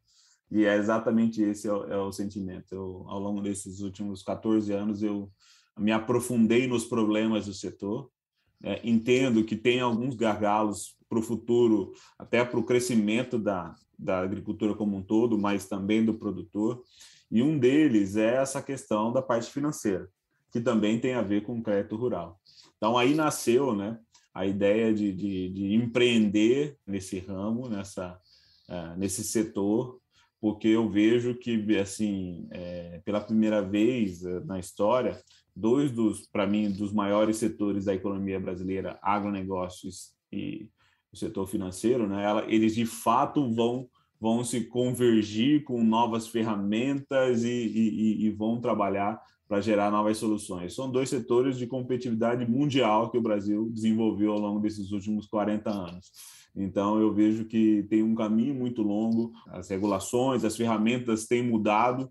[0.51, 2.73] E é exatamente esse é o, é o sentimento.
[2.73, 5.29] Eu, ao longo desses últimos 14 anos, eu
[5.77, 8.09] me aprofundei nos problemas do setor.
[8.63, 14.19] É, entendo que tem alguns gargalos para o futuro, até para o crescimento da, da
[14.19, 16.81] agricultura como um todo, mas também do produtor.
[17.29, 20.09] E um deles é essa questão da parte financeira,
[20.51, 22.39] que também tem a ver com o crédito rural.
[22.77, 23.99] Então, aí nasceu né,
[24.33, 28.19] a ideia de, de, de empreender nesse ramo, nessa,
[28.69, 29.99] uh, nesse setor,
[30.39, 35.19] porque eu vejo que, assim, é, pela primeira vez uh, na história,
[35.55, 40.69] dois dos, para mim, dos maiores setores da economia brasileira, agronegócios e
[41.11, 42.23] o setor financeiro, né?
[42.23, 43.89] Ela, eles de fato vão
[44.19, 50.73] vão se convergir com novas ferramentas e, e, e vão trabalhar para gerar novas soluções.
[50.73, 55.69] São dois setores de competitividade mundial que o Brasil desenvolveu ao longo desses últimos 40
[55.69, 56.11] anos.
[56.55, 62.09] Então, eu vejo que tem um caminho muito longo, as regulações, as ferramentas têm mudado,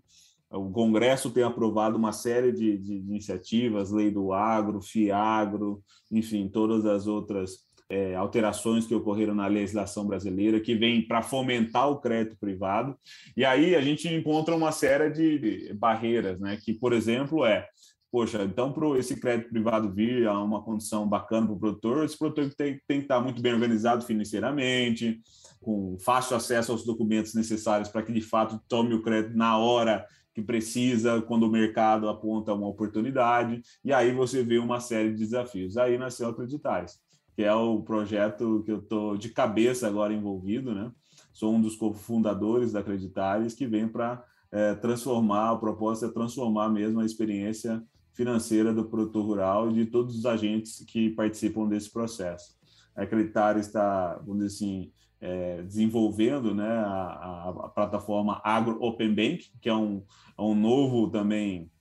[0.51, 6.85] o Congresso tem aprovado uma série de, de, iniciativas, lei do agro, FIAGRO, enfim, todas
[6.85, 12.37] as outras é, alterações que ocorreram na legislação brasileira, que vem para fomentar o crédito
[12.39, 12.95] privado.
[13.35, 16.57] E aí a gente encontra uma série de barreiras, né?
[16.63, 17.67] que, por exemplo, é
[18.11, 22.17] poxa, então para esse crédito privado vir a uma condição bacana para o produtor, esse
[22.17, 25.19] produtor tem, tem que estar muito bem organizado financeiramente,
[25.59, 30.05] com fácil acesso aos documentos necessários para que de fato tome o crédito na hora
[30.35, 35.19] que precisa quando o mercado aponta uma oportunidade, e aí você vê uma série de
[35.19, 35.77] desafios.
[35.77, 36.99] Aí nasceu Acreditais,
[37.33, 40.91] que é o projeto que eu estou de cabeça agora envolvido, né?
[41.31, 46.69] Sou um dos cofundadores da Acreditais, que vem para é, transformar, a proposta é transformar
[46.69, 47.81] mesmo a experiência
[48.13, 52.57] financeira do produtor rural e de todos os agentes que participam desse processo.
[52.93, 54.91] A Acreditais está, vamos dizer assim,
[55.25, 60.03] é, desenvolvendo né, a, a, plataforma Agro Open Bank, que é um,
[60.37, 61.71] é um novo também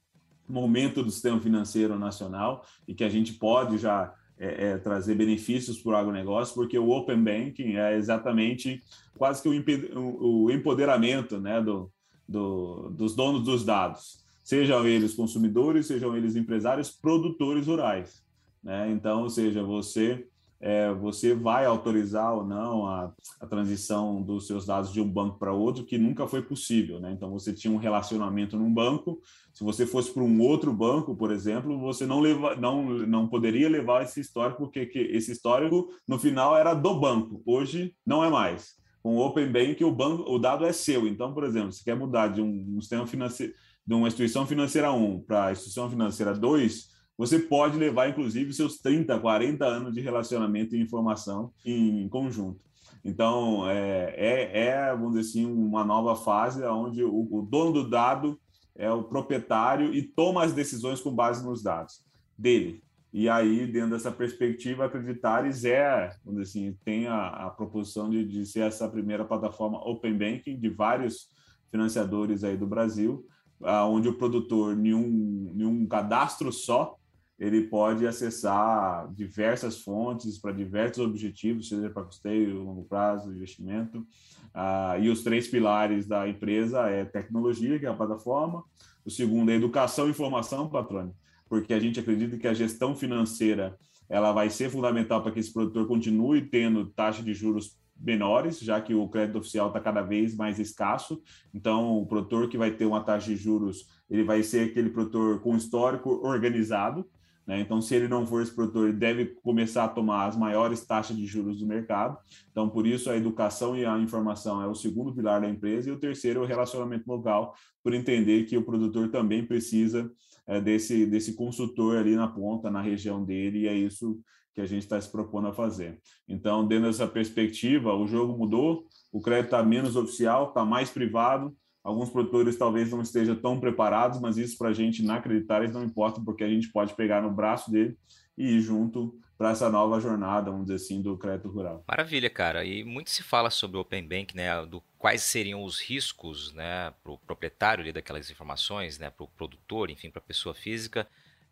[0.49, 5.79] momento do sistema financeiro nacional e que a gente pode já é, é, trazer benefícios
[5.79, 8.83] para o agronegócio, porque o Open Banking é exatamente
[9.17, 9.49] quase que
[9.95, 11.91] o, o empoderamento né, do,
[12.27, 18.25] do, dos donos dos dados, sejam eles consumidores, sejam eles empresários, produtores rurais.
[18.63, 18.91] Né?
[18.91, 20.27] Então, ou seja, você
[20.65, 25.39] é, você vai autorizar ou não a, a, transição dos seus dados de um banco
[25.39, 26.99] para outro, que nunca foi possível.
[26.99, 27.13] Né?
[27.13, 29.21] Então, você tinha um relacionamento num banco,
[29.53, 33.69] se você fosse para um outro banco, por exemplo, você não, leva, não, não poderia
[33.69, 37.43] levar esse histórico, porque esse histórico, no final, era do banco.
[37.45, 38.73] Hoje, não é mais.
[39.03, 41.07] Com o Open Bank, o, banco, o dado é seu.
[41.07, 43.53] Então, por exemplo, se quer mudar de um, um sistema financeiro,
[43.87, 49.19] de uma instituição financeira 1 para instituição financeira 2, você pode levar, inclusive, seus 30,
[49.21, 52.61] 40 anos de relacionamento e informação em conjunto.
[53.05, 57.91] Então, é, é, é, vamos dizer assim, uma nova fase onde o, o, dono do
[57.91, 58.41] dado
[58.75, 62.03] é o proprietário e toma as decisões com base nos dados
[62.37, 62.83] dele.
[63.13, 68.25] E aí, dentro dessa perspectiva, Acreditares é, vamos dizer assim, tem a, a proposição de,
[68.25, 71.29] de ser essa primeira plataforma Open Banking de vários
[71.71, 73.25] financiadores aí do Brasil,
[73.61, 76.97] onde o produtor, nenhum, nenhum cadastro só,
[77.39, 84.07] ele pode acessar diversas fontes para diversos objetivos, seja para custeio, longo prazo, investimento.
[84.53, 88.63] Ah, e os três pilares da empresa é tecnologia, que é a plataforma.
[89.05, 91.15] O segundo é educação e informação, patrônio,
[91.49, 93.77] porque a gente acredita que a gestão financeira
[94.09, 98.81] ela vai ser fundamental para que esse produtor continue tendo taxa de juros menores, já
[98.81, 101.23] que o crédito oficial está cada vez mais escasso.
[101.53, 105.41] Então, o produtor que vai ter uma taxa de juros, ele vai ser aquele produtor
[105.41, 107.09] com histórico organizado,
[107.47, 107.61] né?
[107.61, 111.17] Então, se ele não for esse produtor, ele deve começar a tomar as maiores taxas
[111.17, 112.17] de juros do mercado.
[112.51, 115.89] Então, por isso, a educação e a informação é o segundo pilar da empresa.
[115.89, 120.11] E o terceiro é o relacionamento local, por entender que o produtor também precisa
[120.47, 124.21] é, desse, desse consultor ali na ponta, na região dele, e é isso
[124.55, 126.01] que a gente está se propondo a fazer.
[126.29, 131.55] Então, dentro dessa perspectiva, o jogo mudou, o crédito está menos oficial, está mais privado,
[131.85, 135.85] Alguns produtores talvez não estejam tão preparados, mas isso para a gente acreditar, eles não
[135.85, 137.95] importa, porque a gente pode pegar no braço dele
[138.39, 141.85] e ir junto para essa nova jornada, vamos dizer assim, do crédito rural.
[141.87, 142.65] Maravilha, cara.
[142.65, 144.65] E muito se fala sobre o Open Bank, né?
[144.65, 149.29] Do quais seriam os riscos, né, para o proprietário ali daquelas informações, né, para o
[149.29, 151.07] produtor, enfim, para a pessoa física.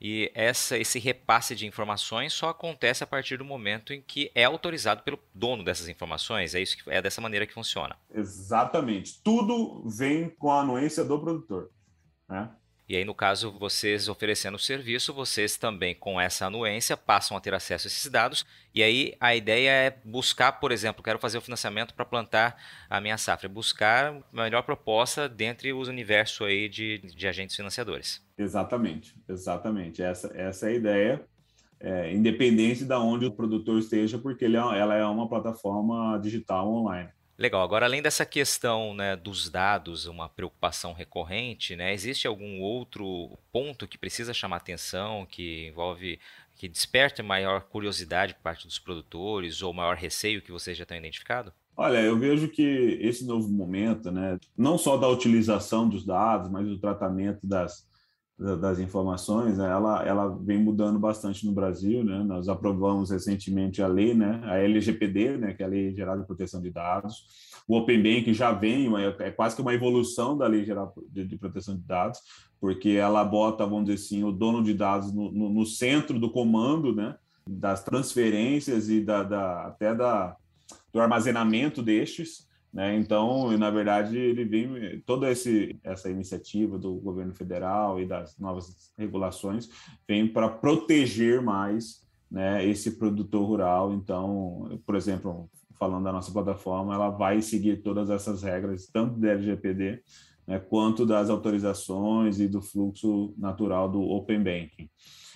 [0.04, 4.42] E essa, esse repasse de informações só acontece a partir do momento em que é
[4.42, 6.56] autorizado pelo dono dessas informações.
[6.56, 7.96] É isso que é dessa maneira que funciona.
[8.12, 9.22] Exatamente.
[9.22, 11.70] Tudo vem com a anuência do produtor.
[12.28, 12.50] Né?
[12.88, 17.40] E aí, no caso, vocês oferecendo o serviço, vocês também, com essa anuência, passam a
[17.40, 18.44] ter acesso a esses dados.
[18.74, 22.60] E aí, a ideia é buscar, por exemplo, quero fazer o financiamento para plantar
[22.90, 23.48] a minha safra.
[23.48, 28.20] Buscar a melhor proposta dentre os universos aí de, de agentes financiadores.
[28.42, 30.02] Exatamente, exatamente.
[30.02, 31.24] Essa, essa é a ideia.
[31.80, 36.72] É, independente de onde o produtor esteja, porque ele é, ela é uma plataforma digital
[36.72, 37.10] online.
[37.36, 37.62] Legal.
[37.62, 43.88] Agora, além dessa questão né, dos dados, uma preocupação recorrente, né, existe algum outro ponto
[43.88, 46.20] que precisa chamar atenção, que envolve,
[46.54, 51.00] que desperta maior curiosidade por parte dos produtores ou maior receio que vocês já tenham
[51.00, 51.52] identificado?
[51.76, 52.62] Olha, eu vejo que
[53.00, 57.88] esse novo momento, né, não só da utilização dos dados, mas do tratamento das,
[58.38, 62.24] das informações, né, ela, ela vem mudando bastante no Brasil, né?
[62.24, 66.26] Nós aprovamos recentemente a lei, né, a LGPD, né, que é a Lei Geral de
[66.26, 67.26] Proteção de Dados.
[67.68, 68.90] O Open Bank já vem,
[69.20, 72.18] é, quase que uma evolução da Lei Geral de, Proteção de Dados,
[72.60, 76.30] porque ela bota, vamos dizer assim, o dono de dados no, no, no centro do
[76.30, 77.16] comando, né,
[77.46, 80.36] das transferências e da, da até da,
[80.92, 82.48] do armazenamento destes.
[82.72, 82.96] Né?
[82.96, 88.92] Então, na verdade, ele vem toda esse, essa iniciativa do governo federal e das novas
[88.96, 89.68] regulações
[90.08, 93.92] vem para proteger mais né, esse produtor rural.
[93.92, 99.32] Então, por exemplo, falando da nossa plataforma, ela vai seguir todas essas regras, tanto da
[99.32, 100.00] LGPD
[100.46, 104.88] né, quanto das autorizações e do fluxo natural do Open Banking.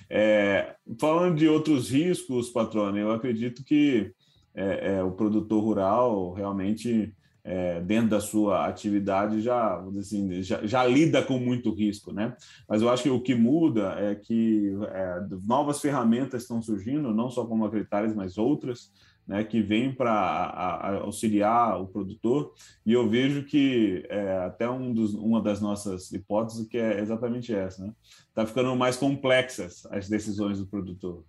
[0.08, 4.12] É, falando de outros riscos, patrônio, eu acredito que
[4.54, 7.12] é, é, o produtor rural realmente
[7.46, 12.36] é, dentro da sua atividade já, assim, já, já, lida com muito risco, né?
[12.68, 17.30] Mas eu acho que o que muda é que é, novas ferramentas estão surgindo, não
[17.30, 18.90] só como acreditares, mas outras,
[19.24, 22.52] né, que vêm para auxiliar o produtor.
[22.84, 27.54] E eu vejo que é, até um dos, uma das nossas hipóteses que é exatamente
[27.54, 27.92] essa, né?
[28.28, 31.24] Está ficando mais complexas as decisões do produtor.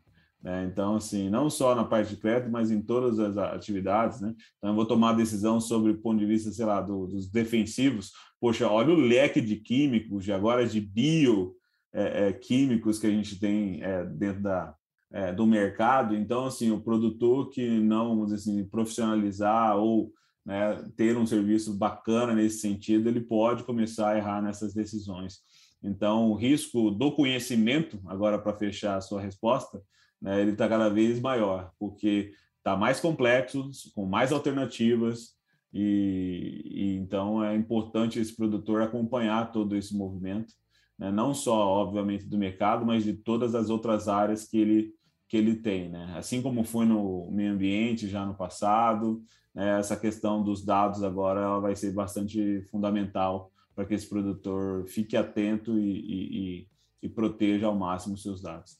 [0.48, 0.64] Né?
[0.64, 4.22] Então, assim, não só na parte de crédito, mas em todas as atividades.
[4.22, 4.34] Né?
[4.58, 8.14] Então, eu vou tomar decisão sobre o ponto de vista, sei lá, do, dos defensivos.
[8.40, 11.54] Poxa, olha o leque de químicos, de agora de bioquímicos
[11.94, 14.74] é, é, que a gente tem é, dentro da,
[15.12, 16.16] é, do mercado.
[16.16, 20.14] Então, assim, o produtor que não, vamos dizer assim, profissionalizar ou
[20.46, 25.40] né, ter um serviço bacana nesse sentido, ele pode começar a errar nessas decisões.
[25.84, 29.82] Então, o risco do conhecimento, agora para fechar a sua resposta,
[30.22, 35.36] né, ele está cada vez maior, porque está mais complexo, com mais alternativas,
[35.74, 40.54] e, e, então é importante esse produtor acompanhar todo esse movimento,
[40.98, 44.94] né, não só, obviamente, do mercado, mas de todas as outras áreas que ele,
[45.30, 45.90] que ele tem.
[45.90, 46.14] Né?
[46.18, 49.22] Assim como foi no meio ambiente já no passado,
[49.54, 55.16] né, essa questão dos dados agora vai ser bastante fundamental para que esse produtor fique
[55.16, 56.68] atento e, e,
[57.04, 58.80] e proteja ao máximo seus dados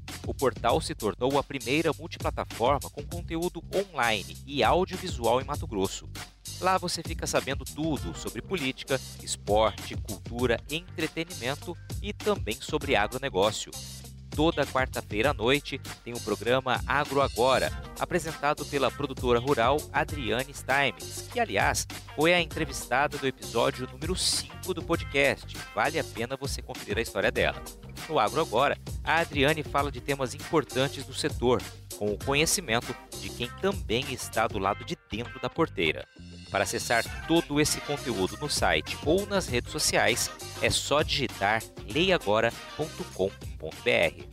[0.25, 6.07] O portal se tornou a primeira multiplataforma com conteúdo online e audiovisual em Mato Grosso.
[6.59, 13.71] Lá você fica sabendo tudo sobre política, esporte, cultura, entretenimento e também sobre agronegócio.
[14.35, 17.69] Toda quarta-feira à noite tem o programa Agro Agora,
[17.99, 24.73] apresentado pela produtora rural Adriane Steinmetz, que, aliás, foi a entrevistada do episódio número 5
[24.73, 25.57] do podcast.
[25.75, 27.61] Vale a pena você conferir a história dela.
[28.11, 31.61] No Agro Agora, a Adriane fala de temas importantes do setor,
[31.97, 36.05] com o conhecimento de quem também está do lado de dentro da porteira.
[36.49, 40.29] Para acessar todo esse conteúdo no site ou nas redes sociais,
[40.61, 44.25] é só digitar leiagora.com.br.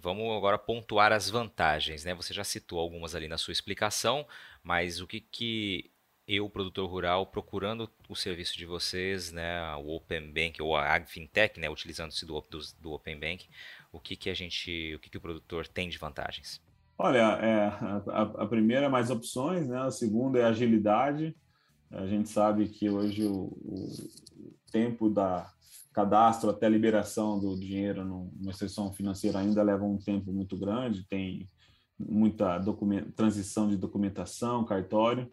[0.00, 2.14] Vamos agora pontuar as vantagens, né?
[2.14, 4.26] Você já citou algumas ali na sua explicação,
[4.62, 5.90] mas o que, que
[6.28, 11.58] eu, produtor rural, procurando o serviço de vocês, né, o Open Bank ou a AgFintech,
[11.58, 13.48] né, utilizando-se do, do, do, Open Bank,
[13.90, 16.60] o que, que a gente, o que, que o produtor tem de vantagens?
[16.98, 17.66] Olha, é,
[18.10, 19.78] a, a, primeira é mais opções, né?
[19.78, 21.34] A segunda é agilidade.
[21.90, 23.88] A gente sabe que hoje o, o
[24.70, 25.48] tempo da
[25.94, 31.48] cadastro até liberação do dinheiro numa instituição financeira ainda leva um tempo muito grande, tem
[31.98, 32.60] muita
[33.16, 35.30] transição de documentação, cartório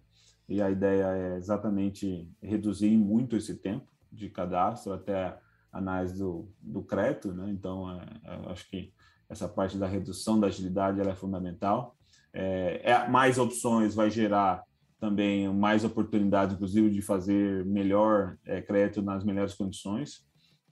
[0.48, 5.38] e a ideia é exatamente reduzir muito esse tempo de cadastro até
[5.72, 6.86] análise do, do
[7.34, 7.50] né?
[7.50, 8.94] Então, é, é, acho que
[9.28, 11.96] essa parte da redução da agilidade é fundamental.
[12.32, 14.64] É, é, mais opções vai gerar
[15.00, 20.26] também mais oportunidades, inclusive, de fazer melhor é, crédito nas melhores condições,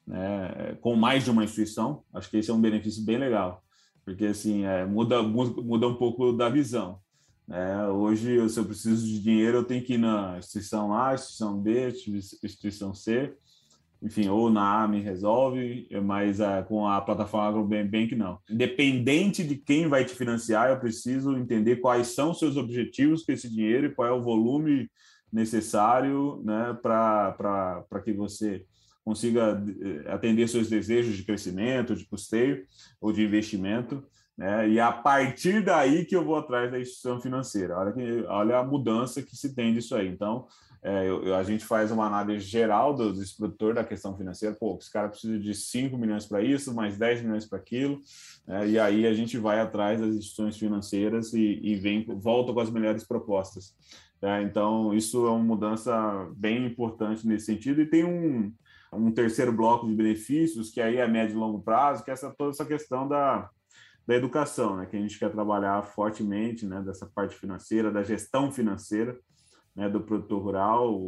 [0.07, 0.77] né?
[0.81, 2.03] com mais de uma instituição.
[2.13, 3.61] Acho que esse é um benefício bem legal,
[4.05, 7.02] porque assim é, muda, muda um pouco da visão.
[7.49, 11.59] É, hoje, se eu preciso de dinheiro, eu tenho que ir na instituição A, instituição
[11.59, 11.89] B,
[12.43, 13.33] instituição C,
[14.01, 18.37] enfim, ou na A me resolve, mas uh, com a plataforma AgroBank não.
[18.49, 23.31] Independente de quem vai te financiar, eu preciso entender quais são os seus objetivos com
[23.31, 24.89] esse dinheiro e qual é o volume
[25.31, 28.65] necessário né, para que você
[29.03, 32.65] consiga eh, atender seus desejos de crescimento, de custeio
[33.01, 34.03] ou de investimento
[34.37, 34.67] né?
[34.67, 37.77] E a partir daí que eu vou atrás da instituição financeira.
[37.77, 40.07] Olha, que, olha a mudança que se tem disso aí.
[40.07, 40.47] Então,
[40.81, 44.55] é, eu, a gente faz uma análise geral do, desse produtor da questão financeira.
[44.55, 48.01] Pô, esse cara precisa de 5 milhões para isso, mais 10 milhões para aquilo.
[48.47, 48.69] Né?
[48.69, 52.71] E aí a gente vai atrás das instituições financeiras e, e vem, volta com as
[52.71, 53.75] melhores propostas.
[54.19, 54.41] Tá?
[54.41, 55.93] Então, isso é uma mudança
[56.35, 57.81] bem importante nesse sentido.
[57.81, 58.51] E tem um,
[58.91, 62.31] um terceiro bloco de benefícios, que aí é médio e longo prazo, que é essa,
[62.31, 63.49] toda essa questão da
[64.05, 68.51] da educação, né, que a gente quer trabalhar fortemente, né, dessa parte financeira, da gestão
[68.51, 69.17] financeira,
[69.75, 70.99] né, do produtor rural,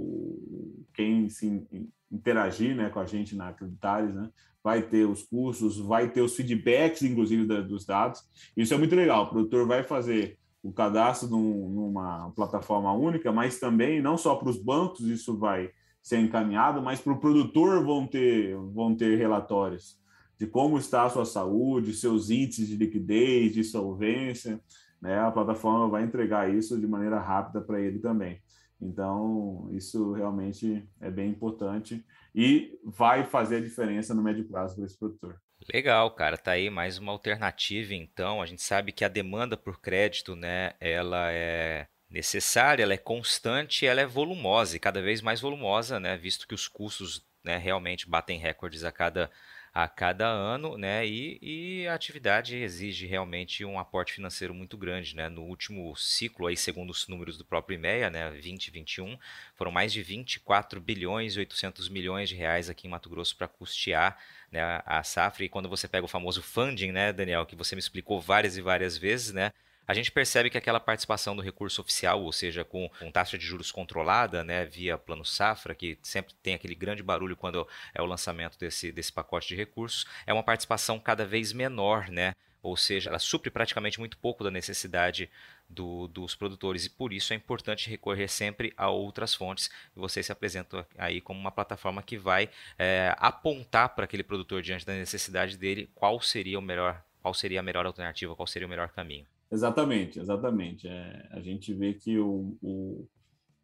[0.93, 1.67] quem se
[2.11, 4.29] interagir, né, com a gente na Acreditares, né,
[4.63, 8.23] vai ter os cursos, vai ter os feedbacks, inclusive, da, dos dados.
[8.57, 9.25] Isso é muito legal.
[9.25, 14.49] O produtor vai fazer o cadastro num, numa plataforma única, mas também não só para
[14.49, 15.69] os bancos isso vai
[16.01, 19.99] ser encaminhado, mas para o produtor vão ter vão ter relatórios
[20.37, 24.59] de como está a sua saúde, seus índices de liquidez, de solvência,
[25.01, 25.19] né?
[25.19, 28.41] A plataforma vai entregar isso de maneira rápida para ele também.
[28.81, 34.85] Então, isso realmente é bem importante e vai fazer a diferença no médio prazo para
[34.85, 35.39] esse produtor.
[35.73, 38.41] Legal, cara, tá aí mais uma alternativa, então.
[38.41, 43.85] A gente sabe que a demanda por crédito, né, ela é necessária, ela é constante,
[43.85, 48.07] ela é volumosa e cada vez mais volumosa, né, visto que os custos, né, realmente
[48.07, 49.31] batem recordes a cada
[49.75, 51.05] a cada ano, né?
[51.05, 55.27] E, e, a atividade exige realmente um aporte financeiro muito grande, né?
[55.27, 59.17] No último ciclo, aí, segundo os números do próprio IMEA, né, 2021,
[59.53, 63.49] foram mais de 24 bilhões e 800 milhões de reais aqui em Mato Grosso para
[63.49, 64.17] custear
[64.49, 65.43] né, a safra.
[65.43, 68.61] E quando você pega o famoso funding, né, Daniel, que você me explicou várias e
[68.61, 69.51] várias vezes, né?
[69.87, 73.45] A gente percebe que aquela participação do recurso oficial, ou seja, com, com taxa de
[73.45, 78.05] juros controlada, né, via plano safra, que sempre tem aquele grande barulho quando é o
[78.05, 82.33] lançamento desse, desse pacote de recursos, é uma participação cada vez menor, né?
[82.65, 85.29] Ou seja, ela supre praticamente muito pouco da necessidade
[85.69, 89.69] do, dos produtores e por isso é importante recorrer sempre a outras fontes.
[89.95, 94.83] Vocês se apresentam aí como uma plataforma que vai é, apontar para aquele produtor diante
[94.83, 98.69] da necessidade dele qual seria o melhor, qual seria a melhor alternativa, qual seria o
[98.69, 99.27] melhor caminho.
[99.51, 100.87] Exatamente, exatamente.
[100.87, 103.07] É, a gente vê que o, o,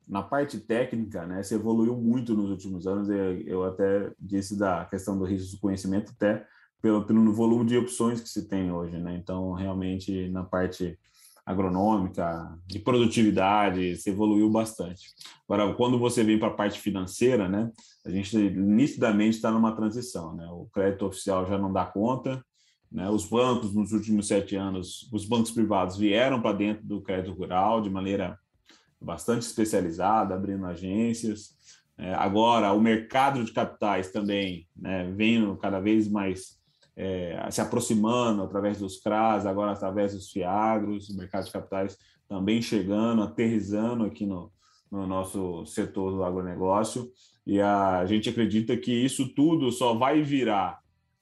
[0.07, 3.09] na parte técnica, né, se evoluiu muito nos últimos anos.
[3.09, 6.45] Eu, eu até disse da questão do risco do conhecimento, até
[6.81, 8.97] pelo, pelo volume de opções que se tem hoje.
[8.97, 9.15] Né?
[9.15, 10.97] Então, realmente, na parte
[11.45, 15.09] agronômica, de produtividade, se evoluiu bastante.
[15.49, 17.71] Agora, quando você vem para a parte financeira, né,
[18.05, 20.35] a gente nitidamente está numa transição.
[20.35, 20.47] Né?
[20.51, 22.43] O crédito oficial já não dá conta,
[22.91, 23.09] né?
[23.09, 27.81] Os bancos, nos últimos sete anos, os bancos privados vieram para dentro do crédito rural
[27.81, 28.37] de maneira
[28.99, 31.55] bastante especializada, abrindo agências.
[31.97, 36.59] É, agora, o mercado de capitais também né, vem cada vez mais
[36.95, 42.61] é, se aproximando através dos CRAS, agora através dos FIAGROS, o mercado de capitais também
[42.61, 44.51] chegando, aterrizando aqui no,
[44.91, 47.09] no nosso setor do agronegócio.
[47.45, 50.80] E a gente acredita que isso tudo só vai virar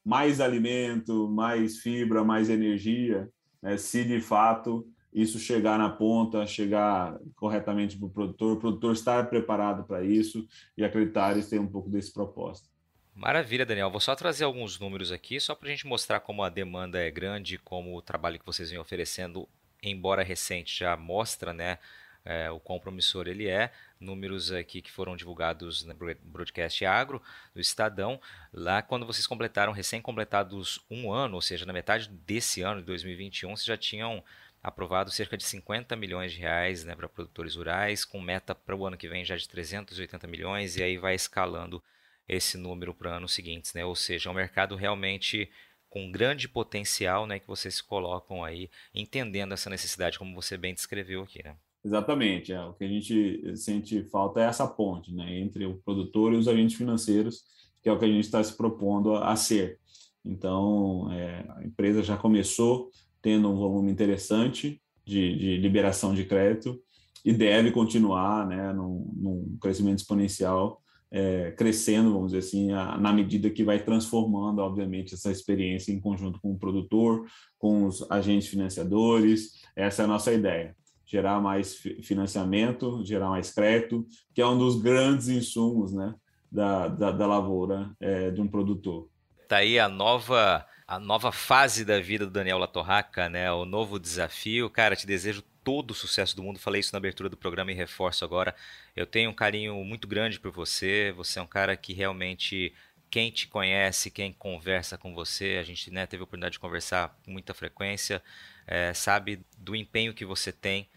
[0.10, 3.30] mais alimento, mais fibra, mais energia,
[3.62, 4.84] né, se de fato
[5.14, 10.48] isso chegar na ponta, chegar corretamente para o produtor, o produtor estar preparado para isso
[10.76, 12.68] e acreditar e ter um pouco desse propósito.
[13.14, 13.92] Maravilha, Daniel.
[13.92, 17.12] Vou só trazer alguns números aqui, só para a gente mostrar como a demanda é
[17.12, 19.48] grande, como o trabalho que vocês vêm oferecendo,
[19.84, 21.78] embora recente, já mostra né,
[22.26, 23.72] é, o quão promissor ele é.
[24.00, 25.94] Números aqui que foram divulgados no
[26.24, 27.22] Broadcast Agro,
[27.54, 28.20] do Estadão.
[28.54, 33.56] Lá, quando vocês completaram, recém-completados um ano, ou seja, na metade desse ano, de 2021,
[33.56, 34.24] vocês já tinham
[34.62, 38.86] aprovado cerca de 50 milhões de reais né, para produtores rurais, com meta para o
[38.86, 41.82] ano que vem já de 380 milhões, e aí vai escalando
[42.28, 43.74] esse número para anos seguintes.
[43.74, 43.86] Né?
[43.86, 45.50] Ou seja, é um mercado realmente
[45.90, 50.74] com grande potencial né, que vocês se colocam aí, entendendo essa necessidade, como você bem
[50.74, 51.44] descreveu aqui.
[51.44, 51.56] Né?
[51.84, 52.52] Exatamente.
[52.52, 52.64] É.
[52.64, 56.48] O que a gente sente falta é essa ponte né, entre o produtor e os
[56.48, 57.44] agentes financeiros,
[57.82, 59.80] que é o que a gente está se propondo a, a ser.
[60.24, 62.90] Então, é, a empresa já começou
[63.22, 66.80] tendo um volume interessante de, de liberação de crédito
[67.24, 73.12] e deve continuar né, num, num crescimento exponencial, é, crescendo, vamos dizer assim, a, na
[73.12, 77.26] medida que vai transformando, obviamente, essa experiência em conjunto com o produtor,
[77.58, 79.62] com os agentes financiadores.
[79.76, 80.76] Essa é a nossa ideia
[81.10, 86.14] gerar mais financiamento, gerar mais crédito, que é um dos grandes insumos né,
[86.52, 89.10] da, da, da lavoura é, de um produtor.
[89.42, 94.00] Está aí a nova, a nova fase da vida do Daniel Latorraca, né, o novo
[94.00, 94.70] desafio.
[94.70, 96.60] Cara, te desejo todo o sucesso do mundo.
[96.60, 98.54] Falei isso na abertura do programa e reforço agora.
[98.96, 101.12] Eu tenho um carinho muito grande por você.
[101.18, 102.72] Você é um cara que realmente
[103.10, 107.18] quem te conhece, quem conversa com você, a gente né, teve a oportunidade de conversar
[107.26, 108.22] com muita frequência,
[108.68, 110.88] é, sabe do empenho que você tem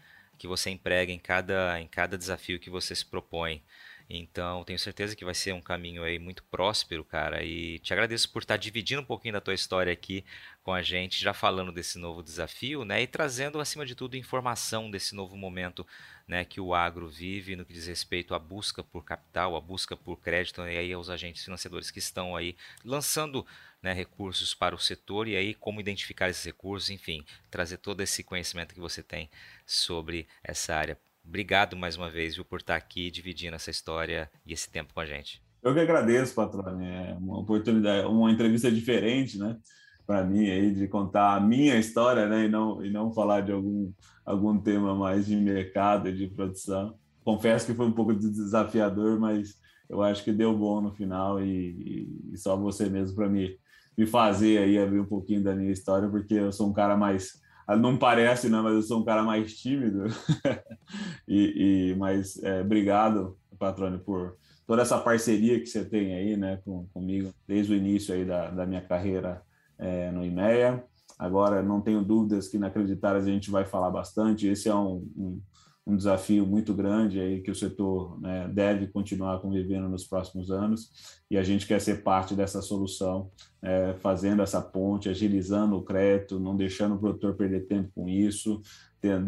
[0.43, 3.63] que você emprega em cada, em cada desafio que você se propõe.
[4.09, 7.41] Então, tenho certeza que vai ser um caminho aí muito próspero, cara.
[7.41, 10.25] E te agradeço por estar dividindo um pouquinho da tua história aqui
[10.61, 13.01] com a gente, já falando desse novo desafio, né?
[13.01, 15.87] E trazendo, acima de tudo, informação desse novo momento
[16.27, 19.95] né, que o agro vive no que diz respeito à busca por capital, à busca
[19.95, 23.45] por crédito, e aí aos agentes financiadores que estão aí lançando
[23.83, 28.23] né, recursos para o setor e aí como identificar esses recursos, enfim, trazer todo esse
[28.23, 29.29] conhecimento que você tem
[29.65, 30.97] sobre essa área.
[31.25, 35.01] Obrigado mais uma vez viu, por estar aqui dividindo essa história e esse tempo com
[35.01, 35.41] a gente.
[35.61, 36.81] Eu que agradeço, patrão.
[36.81, 39.57] É uma oportunidade, uma entrevista diferente, né?
[40.05, 42.45] Para mim aí de contar a minha história, né?
[42.45, 43.93] E não e não falar de algum
[44.25, 46.97] algum tema mais de mercado e de produção.
[47.23, 49.57] Confesso que foi um pouco desafiador, mas
[49.89, 53.49] eu acho que deu bom no final e, e só você mesmo para mim
[53.97, 57.41] me fazer aí abrir um pouquinho da minha história, porque eu sou um cara mais
[57.79, 60.03] não parece, né, mas eu sou um cara mais tímido.
[61.27, 64.35] e, e, mas é, obrigado, Patrone, por
[64.67, 68.49] toda essa parceria que você tem aí, né, com, comigo desde o início aí da,
[68.49, 69.41] da minha carreira
[69.77, 70.83] é, no IMEA.
[71.17, 74.47] Agora, não tenho dúvidas que na Acreditárias a gente vai falar bastante.
[74.47, 75.41] Esse é um, um
[75.85, 80.91] um desafio muito grande aí que o setor né, deve continuar convivendo nos próximos anos.
[81.29, 83.29] E a gente quer ser parte dessa solução,
[83.61, 88.61] é, fazendo essa ponte, agilizando o crédito, não deixando o produtor perder tempo com isso,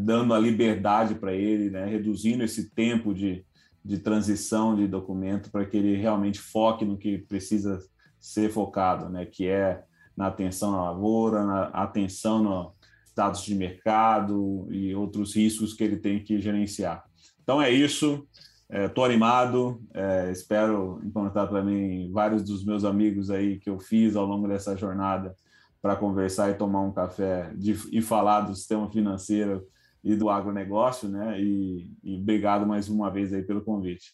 [0.03, 3.45] dando a liberdade para ele, né, reduzindo esse tempo de,
[3.84, 7.80] de transição de documento para que ele realmente foque no que precisa
[8.18, 9.84] ser focado, né, que é
[10.16, 12.74] na atenção à lavoura, na atenção no,
[13.16, 17.03] dados de mercado e outros riscos que ele tem que gerenciar.
[17.41, 18.28] Então é isso.
[18.70, 19.82] Estou é, animado.
[19.93, 24.76] É, espero encontrar também vários dos meus amigos aí que eu fiz ao longo dessa
[24.76, 25.36] jornada
[25.82, 29.63] para conversar e tomar um café de, e falar do sistema financeiro
[30.03, 31.39] e do agronegócio, né?
[31.39, 34.13] E, e obrigado mais uma vez aí pelo convite.